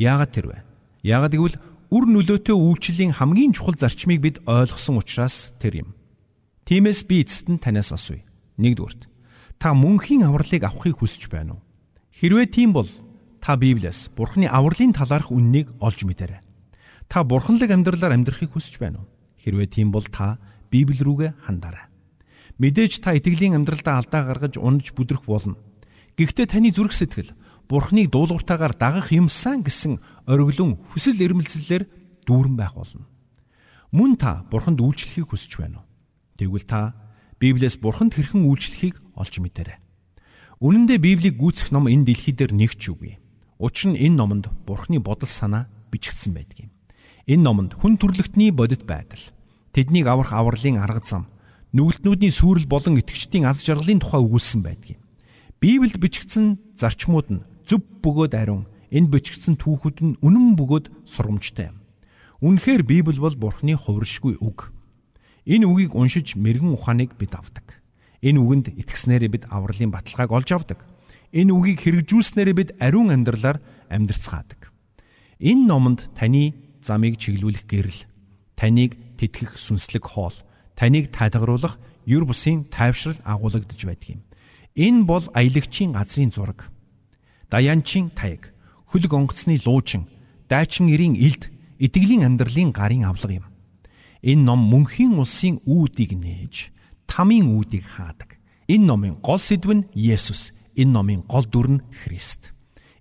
Яагаад 0.00 0.32
тэр 0.32 0.46
вэ? 0.48 0.58
Яагаад 1.04 1.36
гэвэл 1.36 1.60
үр 1.92 2.04
нөлөөтэй 2.08 2.56
үйлчлэлийн 2.56 3.12
хамгийн 3.12 3.52
чухал 3.52 3.76
зарчмыг 3.76 4.24
бид 4.24 4.36
ойлгосон 4.48 4.96
учраас 4.96 5.52
тэр 5.60 5.84
юм. 5.84 5.90
Тиймээс 6.64 7.04
би 7.04 7.20
эцэст 7.20 7.52
нь 7.52 7.60
танаас 7.60 7.92
асууя. 7.92 8.24
Нэгдүгürt 8.56 9.12
та 9.60 9.76
мөнхийн 9.76 10.24
авралыг 10.24 10.64
авахыг 10.64 11.04
хүсэж 11.04 11.28
байна 11.28 11.60
уу? 11.60 11.62
Хэрвээ 12.16 12.48
тийм 12.48 12.72
бол 12.72 12.88
та 13.44 13.60
Библиэс 13.60 14.16
Бурхны 14.16 14.48
авралын 14.48 14.96
талаарх 14.96 15.28
үннийг 15.28 15.68
олж 15.84 16.00
мэдээрэй. 16.08 16.40
Та 17.12 17.28
бурханлаг 17.28 17.68
амьдралаар 17.68 18.16
амьдрахыг 18.16 18.56
хүсэж 18.56 18.80
байна 18.80 19.04
уу? 19.04 19.08
Хэрвээ 19.44 19.68
тийм 19.68 19.92
бол 19.92 20.08
та 20.08 20.40
Библи 20.72 20.96
рүүгээ 20.96 21.44
хандаарай. 21.44 21.92
Мэдээж 22.56 23.04
та 23.04 23.12
итгэлийн 23.12 23.56
амьдралдаа 23.60 24.00
алдаа 24.00 24.22
гаргаж 24.24 24.56
унаж 24.56 24.96
бүдрэх 24.96 25.28
болно. 25.28 25.60
Гэхдээ 26.16 26.46
таны 26.48 26.72
зүрх 26.72 26.96
сэтгэл 26.96 27.36
Бурхныг 27.68 28.08
дуулууртаагаар 28.14 28.72
дагах 28.78 29.12
юмсан 29.12 29.60
гэсэн 29.66 30.00
ориглон 30.24 30.80
хүсэл 30.94 31.18
эрмэлзлээр 31.18 31.84
дүүрэн 32.24 32.56
байх 32.56 32.78
болно. 32.78 33.04
Мөн 33.92 34.16
та 34.16 34.46
Бурханд 34.48 34.80
үйлчлэхийг 34.80 35.28
хүсэж 35.28 35.52
байна 35.60 35.82
уу? 35.82 35.86
Тэгвэл 36.40 36.64
та 36.64 36.94
Библиэс 37.36 37.76
бурханд 37.76 38.16
хэрхэн 38.16 38.48
үйлчлэхийг 38.48 38.96
олж 39.12 39.34
мэдээрэй. 39.44 39.76
Үнэн 40.64 40.88
дээр 40.88 41.02
Библийг 41.04 41.36
гүйцэх 41.36 41.68
ном 41.68 41.84
энэ 41.84 42.08
дэлхий 42.08 42.32
дээр 42.32 42.56
нэг 42.56 42.80
ч 42.80 42.88
үгүй. 42.88 43.20
Учир 43.60 43.92
нь 43.92 44.00
энэ 44.00 44.16
номонд 44.16 44.48
бурхны 44.64 44.96
бодол 45.04 45.28
санаа 45.28 45.68
бичигдсэн 45.92 46.32
байдаг 46.32 46.68
юм. 46.68 46.72
Энэ 47.28 47.44
номонд 47.44 47.76
хүн 47.76 48.00
төрлөختний 48.00 48.56
бодит 48.56 48.88
байдал, 48.88 49.20
тэднийг 49.76 50.08
аврах 50.08 50.32
авралын 50.32 50.80
арга 50.80 51.04
зам, 51.04 51.28
нүгэлтнүүдийн 51.76 52.32
сүрэл 52.32 52.64
болон 52.64 52.96
итгэгчдийн 52.96 53.44
аз 53.44 53.60
жаргалын 53.60 54.00
тухай 54.00 54.24
өгүүлсэн 54.24 54.64
байдаг 54.64 54.96
юм. 54.96 55.00
Библиэд 55.60 56.00
бичигдсэн 56.00 56.56
зарчмууд 56.72 57.28
нь 57.28 57.44
зөв 57.68 57.84
бөгөөд 58.00 58.32
ариун, 58.32 58.64
энэ 58.88 59.12
бичигдсэн 59.12 59.60
түүхүүд 59.60 59.98
нь 60.00 60.16
үнэн 60.24 60.56
бөгөөд 60.56 60.88
сургамжтай 61.04 61.68
юм. 61.68 61.84
Үнэхээр 62.40 62.82
Библи 62.84 63.20
бол 63.20 63.36
бурхны 63.36 63.76
хувиршгүй 63.76 64.40
үг. 64.40 64.72
Энэ 65.44 65.68
үгийг 65.68 65.92
уншиж 65.92 66.36
мэрэгэн 66.40 66.72
ухааныг 66.72 67.12
бид 67.20 67.36
авдаг. 67.36 67.80
Энэ 68.24 68.40
үгэнд 68.40 68.66
итгэснээрээ 68.72 69.30
бид 69.30 69.44
авралын 69.52 69.92
баталгааг 69.92 70.30
олж 70.32 70.48
авдаг. 70.52 70.80
Энэ 71.32 71.52
үгийг 71.52 71.84
хэрэгжүүлснээрээ 71.84 72.56
бид 72.56 72.70
ариун 72.80 73.12
амьдралаар 73.12 73.60
амьдрцгаадаг. 73.92 74.72
Энэ 75.40 75.68
номонд 75.68 76.08
таны 76.16 76.56
замыг 76.80 77.20
чиглүүлэх 77.20 77.68
гэрэл, 77.68 78.08
таныг 78.56 78.96
тэтгэх 79.20 79.60
сүнслэг 79.60 80.04
хоол, 80.06 80.36
таныг 80.78 81.10
тайлгаруулах 81.10 81.80
юр 82.04 82.24
бусын 82.28 82.64
тайвшрал 82.70 83.18
агуулгадж 83.24 83.80
байдаг 83.84 84.08
юм. 84.14 84.20
Энэ 84.76 85.04
бол 85.04 85.24
аялагчийн 85.34 85.92
газрын 85.96 86.30
зураг. 86.30 86.70
Даянчийн 87.50 88.10
таяг, 88.12 88.52
хөлөг 88.92 89.12
онгоцны 89.12 89.58
луучин, 89.64 90.06
дайчин 90.48 90.92
эрийн 90.92 91.16
илд, 91.16 91.48
итгэлийн 91.80 92.28
амьдралын 92.28 92.70
гарын 92.70 93.08
авлага 93.08 93.40
юм. 93.40 93.46
Энэ 94.22 94.42
ном 94.42 94.60
мөнхийн 94.70 95.16
улсын 95.16 95.58
үүдийг 95.64 96.12
нээж 96.12 96.76
тамийн 97.06 97.56
үүдийг 97.56 97.86
хаадаг. 97.86 98.36
Энэ 98.68 98.84
номын 98.84 99.14
гол 99.22 99.38
сэдв 99.38 99.70
нь 99.72 99.86
Есүс. 99.94 100.52
Энэ 100.76 100.92
номын 100.92 101.22
гол 101.24 101.46
дүр 101.46 101.80
нь 101.80 101.84
Христ. 102.04 102.52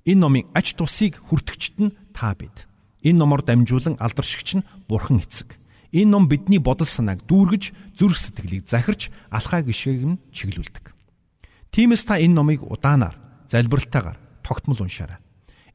Энэ 0.05 0.21
номын 0.21 0.45
ач 0.53 0.77
тусыг 0.77 1.19
хүртэгчт 1.19 1.81
нь 1.81 1.95
та 2.13 2.38
бид. 2.38 2.69
Энэ 3.03 3.19
номоор 3.19 3.41
дамжуулан 3.43 3.97
алдаршигч 3.99 4.61
нь 4.61 4.65
Бурхан 4.88 5.19
эцэг. 5.19 5.57
Энэ 5.91 6.11
ном 6.11 6.29
бидний 6.29 6.59
бодол 6.59 6.87
санааг 6.87 7.25
дүүргэж, 7.27 7.97
зүрх 7.97 8.17
сэтгэлийг 8.17 8.67
захирч, 8.67 9.11
алхаа 9.29 9.61
гişгийг 9.61 10.05
нь 10.05 10.21
чиглүүлдэг. 10.31 10.93
Тиймээс 11.71 12.03
та 12.07 12.17
энэ 12.17 12.33
номыг 12.33 12.63
удаанаар, 12.63 13.19
залбиралтайгаар 13.51 14.17
тогтмол 14.41 14.81
уншаарай. 14.81 15.19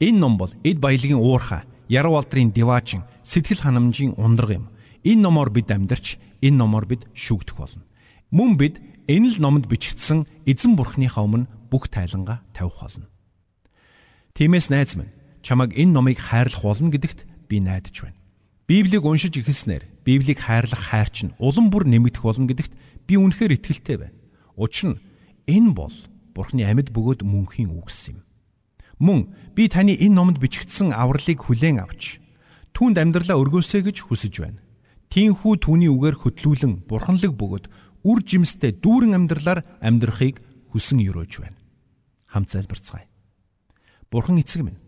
Энэ 0.01 0.19
ном 0.19 0.39
бол 0.39 0.51
эд 0.65 0.81
баялагын 0.81 1.21
уурхай, 1.21 1.63
яруу 1.89 2.17
алдрын 2.17 2.51
диваачин, 2.51 3.05
сэтгэл 3.23 3.63
ханамжийн 3.63 4.15
ундраг 4.17 4.51
юм 4.59 4.67
Энэ 5.05 5.23
номоор 5.23 5.49
бид 5.49 5.71
амьдарч 5.73 6.21
энэ 6.45 6.57
номоор 6.61 6.85
бид 6.85 7.09
шүүгдэх 7.17 7.57
болно. 7.57 7.85
Мөн 8.31 8.61
бид 8.61 8.77
энэ 9.09 9.33
л 9.33 9.37
номонд 9.41 9.65
бичигдсэн 9.65 10.29
эзэн 10.45 10.77
бурхныхаа 10.77 11.25
өмнө 11.25 11.49
бүх 11.73 11.89
тайлангаа 11.89 12.45
тавих 12.53 12.77
болно. 12.77 13.09
Тиймээс 14.37 14.69
найз 14.69 15.01
минь 15.01 15.09
чамайг 15.41 15.73
энэ 15.73 15.93
номыг 15.97 16.21
хайрлах 16.21 16.61
болно 16.61 16.93
гэдэгт 16.93 17.49
би 17.49 17.65
найдаж 17.65 17.97
байна. 17.97 18.20
Библийг 18.71 19.03
уншиж 19.03 19.35
эхэлснээр 19.35 19.83
Библийг 20.07 20.47
хайрлах 20.47 20.95
хайр 20.95 21.11
чинь 21.11 21.35
улам 21.43 21.75
бүр 21.75 21.91
нэмэгдэх 21.91 22.23
болно 22.23 22.47
гэдэгт 22.47 22.71
би 23.03 23.19
үнэхээр 23.19 23.59
итгэлтэй 23.59 23.99
байна. 23.99 24.15
Учир 24.55 24.95
нь 24.95 25.01
энэ 25.51 25.75
бол 25.75 25.91
Бурхны 26.31 26.63
амьд 26.63 26.95
бөгөөд 26.95 27.27
мөнхийн 27.27 27.75
үгс 27.75 28.15
юм. 28.15 28.23
Мөн 29.03 29.35
би 29.59 29.67
таны 29.67 29.99
энэ 29.99 30.15
номонд 30.15 30.39
бичигдсэн 30.39 30.95
авралыг 30.95 31.51
хүлээн 31.51 31.83
авч 31.83 32.23
түүнд 32.71 32.95
амьдралаа 33.03 33.43
өргөөсэй 33.43 33.91
гэж 33.91 34.07
хүсэж 34.07 34.39
байна. 34.39 34.63
Тинхүү 35.11 35.67
түүний 35.67 35.91
үгээр 35.91 36.23
хөтлүүлэн 36.23 36.87
бурханлаг 36.87 37.35
бөгөөд 37.35 37.67
үр 38.07 38.19
жимстэй 38.23 38.71
дүүрэн 38.79 39.19
амьдралаар 39.19 39.67
амьдрахыг 39.83 40.39
хүсэн 40.71 41.03
өрөөж 41.11 41.43
байна. 41.43 41.59
Хамт 42.31 42.55
залбирцгаая. 42.55 43.11
Бурхан 44.15 44.39
эцэг 44.39 44.63
минь 44.63 44.79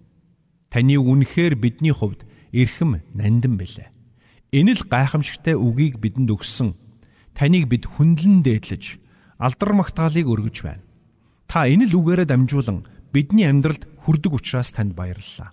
таны 0.70 1.02
үнэхээр 1.02 1.58
бидний 1.58 1.90
хувьд 1.90 2.30
эрхэм 2.52 3.00
нандин 3.16 3.56
билээ. 3.56 3.88
Энэ 4.52 4.76
л 4.76 4.84
гайхамшигтай 4.84 5.56
үгийг 5.56 5.96
бидэнд 5.98 6.28
өгсөн. 6.28 6.76
Таныг 7.32 7.66
бид 7.72 7.88
хүндлэн 7.88 8.44
дээдлэж 8.44 9.00
алдар 9.40 9.72
магтаалыг 9.72 10.28
өргөж 10.28 10.56
байна. 10.62 10.84
Та 11.48 11.66
энэ 11.66 11.88
л 11.88 11.96
үгээрээ 11.98 12.28
дамжуулан 12.28 12.84
бидний 13.10 13.48
амьдралд 13.48 13.88
хүрдэг 14.04 14.32
учраас 14.36 14.70
танд 14.70 14.92
баярлалаа. 14.92 15.50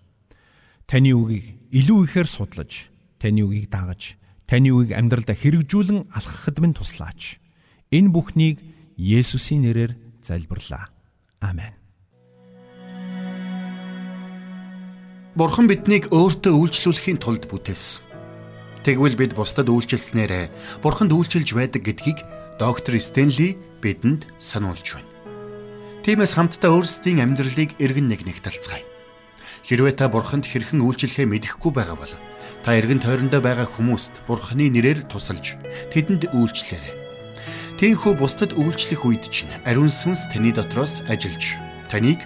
Таны 0.86 1.16
үгийг 1.16 1.58
илүү 1.72 2.00
ихээр 2.06 2.28
судлаж, 2.28 2.92
таны 3.18 3.48
үгийг 3.48 3.72
дагаж, 3.72 4.20
таны 4.46 4.70
үгийг 4.76 4.94
амьдралдаа 4.94 5.38
хэрэгжүүлэн 5.38 6.12
алхахад 6.12 6.58
минь 6.60 6.76
туслаач. 6.76 7.40
Энэ 7.90 8.14
бүхнийг 8.14 8.60
Есүсийн 9.00 9.64
нэрээр 9.64 9.96
залбирлаа. 10.20 10.92
Амен. 11.40 11.79
Бурхан 15.38 15.70
биднийг 15.70 16.10
өөртөө 16.10 16.54
үйлчлүүлэхийн 16.54 17.20
тулд 17.22 17.46
бүтээсэн. 17.50 18.02
Тэгвэл 18.82 19.20
бид 19.20 19.38
бусдад 19.38 19.70
үйлчилснээр 19.70 20.50
Бурханд 20.82 21.12
үйлчилж 21.14 21.54
байдаг 21.54 21.86
гэдгийг 21.86 22.26
доктор 22.58 22.98
Стенли 22.98 23.60
бидэнд 23.84 24.26
сануулж 24.42 24.98
байна. 24.98 25.12
Тиймээс 26.02 26.34
хамтдаа 26.34 26.74
өөрсдийн 26.74 27.22
амьдралыг 27.22 27.78
эргэн 27.78 28.08
нэг 28.10 28.26
нэгтэлцгаая. 28.26 28.82
Хэрвээ 29.68 29.94
та 30.00 30.10
Бурханд 30.10 30.50
хэрхэн 30.50 30.82
үйлчлэхээ 30.82 31.28
мэдэхгүй 31.30 31.72
байгаа 31.76 31.98
бол 32.00 32.14
Та 32.64 32.76
эргэн 32.76 33.00
тойрондоо 33.00 33.40
байгаа 33.40 33.68
хүмүүст 33.68 34.26
Бурхны 34.28 34.68
нэрээр 34.68 35.08
тусалж 35.08 35.56
тэдэнд 35.96 36.36
үйлчлээрэй. 36.36 36.96
Тиймээс 37.80 38.16
бусдад 38.20 38.52
үйлчлэх 38.60 39.08
үед 39.08 39.24
чинь 39.32 39.54
ариун 39.64 39.88
сүнс 39.88 40.28
таны 40.28 40.52
дотроос 40.52 41.00
ажиллаж 41.08 41.56
таныг 41.88 42.20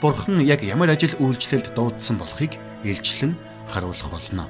Бурхан 0.00 0.38
яг 0.40 0.62
ямар 0.62 0.94
ажил 0.94 1.14
үйлчлэлд 1.18 1.74
дуудсан 1.74 2.18
болохыг 2.18 2.54
илчлэн 2.84 3.34
харуулах 3.66 4.10
болно. 4.10 4.46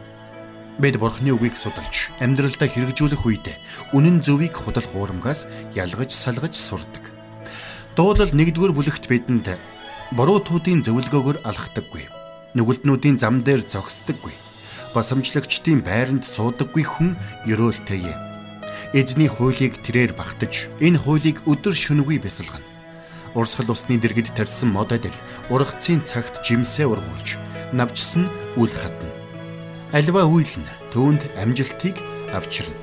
Бид 0.79 1.01
Бурхны 1.01 1.33
үгийг 1.35 1.57
судалж 1.57 2.13
амьдралдаа 2.21 2.69
хэрэгжүүлэх 2.69 3.23
үед 3.27 3.47
үнэн 3.97 4.23
зөвийг 4.23 4.55
худал 4.55 4.85
хуурамгаас 4.85 5.49
ялгаж 5.75 6.13
салгаж 6.15 6.55
сурдаг. 6.55 7.03
Дуулал 7.97 8.31
1-р 8.31 8.73
бүлэгт 8.77 9.11
бидэнд 9.11 9.59
буруу 10.15 10.39
туудын 10.39 10.85
зөвлгөөгөр 10.87 11.43
алхдаггүй. 11.43 12.07
Нүгэлтнүүдийн 12.55 13.19
зам 13.19 13.43
дээр 13.43 13.67
зогсдоггүй 13.67 14.49
басамжлагчдын 14.95 15.81
байранд 15.85 16.25
суудаггүй 16.25 16.85
хүн 16.85 17.13
ерөөлтэй 17.49 18.01
юм. 18.09 18.21
Эзний 18.97 19.29
хуулийг 19.29 19.81
тэрээр 19.85 20.17
багтаж, 20.17 20.73
энэ 20.81 20.99
хуулийг 20.99 21.45
өдөр 21.45 21.77
шөнөгүй 21.77 22.19
бясалгана. 22.25 22.68
Урсгал 23.35 23.71
усны 23.73 23.99
дэргэд 23.99 24.33
тарьсан 24.35 24.71
мод 24.73 24.93
адил 24.93 25.15
ургацын 25.51 26.05
цагт 26.05 26.41
жимсээ 26.45 26.87
ургуулж, 26.89 27.37
навчсан 27.73 28.31
үл 28.57 28.73
хатна. 28.73 29.13
Альва 29.93 30.25
үйл 30.29 30.53
нь 30.61 30.73
төвөнд 30.93 31.25
амжилтыг 31.37 31.97
авчирна. 32.33 32.77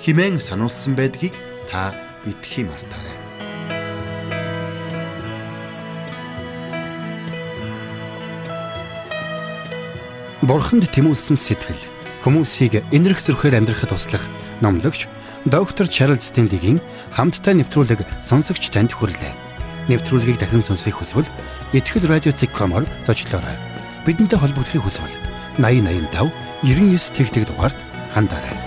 Химэн 0.00 0.40
сануулсан 0.40 0.96
байдгийг 0.96 1.32
та 1.70 1.94
битгий 2.24 2.64
мартаарай. 2.64 3.16
Бурханд 10.46 10.86
тэмүүлсэн 10.94 11.34
сэтгэл 11.34 11.82
хүмүүсийг 12.22 12.84
энэрх 12.94 13.18
зөрхөөр 13.18 13.58
амьдрахад 13.58 13.90
туслах 13.90 14.22
номлогч 14.62 15.10
доктор 15.46 15.88
Чарлз 15.88 16.30
Стенлигийн 16.30 16.78
хамттай 17.10 17.54
нэвтрүүлэг 17.58 18.06
сонсогч 18.22 18.70
танд 18.70 18.94
хүрлээ. 18.94 19.45
Нэвтрүүлгийг 19.86 20.42
дахин 20.42 20.62
сонсохыг 20.62 20.98
хүсвэл 20.98 21.30
ихтгэл 21.70 22.10
радиоцик.com-оор 22.10 22.84
зочлоорой. 23.06 23.56
Бидэнтэй 24.02 24.38
холбогдохыг 24.38 24.82
хүсвэл 24.82 25.14
8085 25.62 26.34
99 26.66 27.14
тэгтэг 27.14 27.44
дугаард 27.46 27.78
хандаарай. 28.10 28.65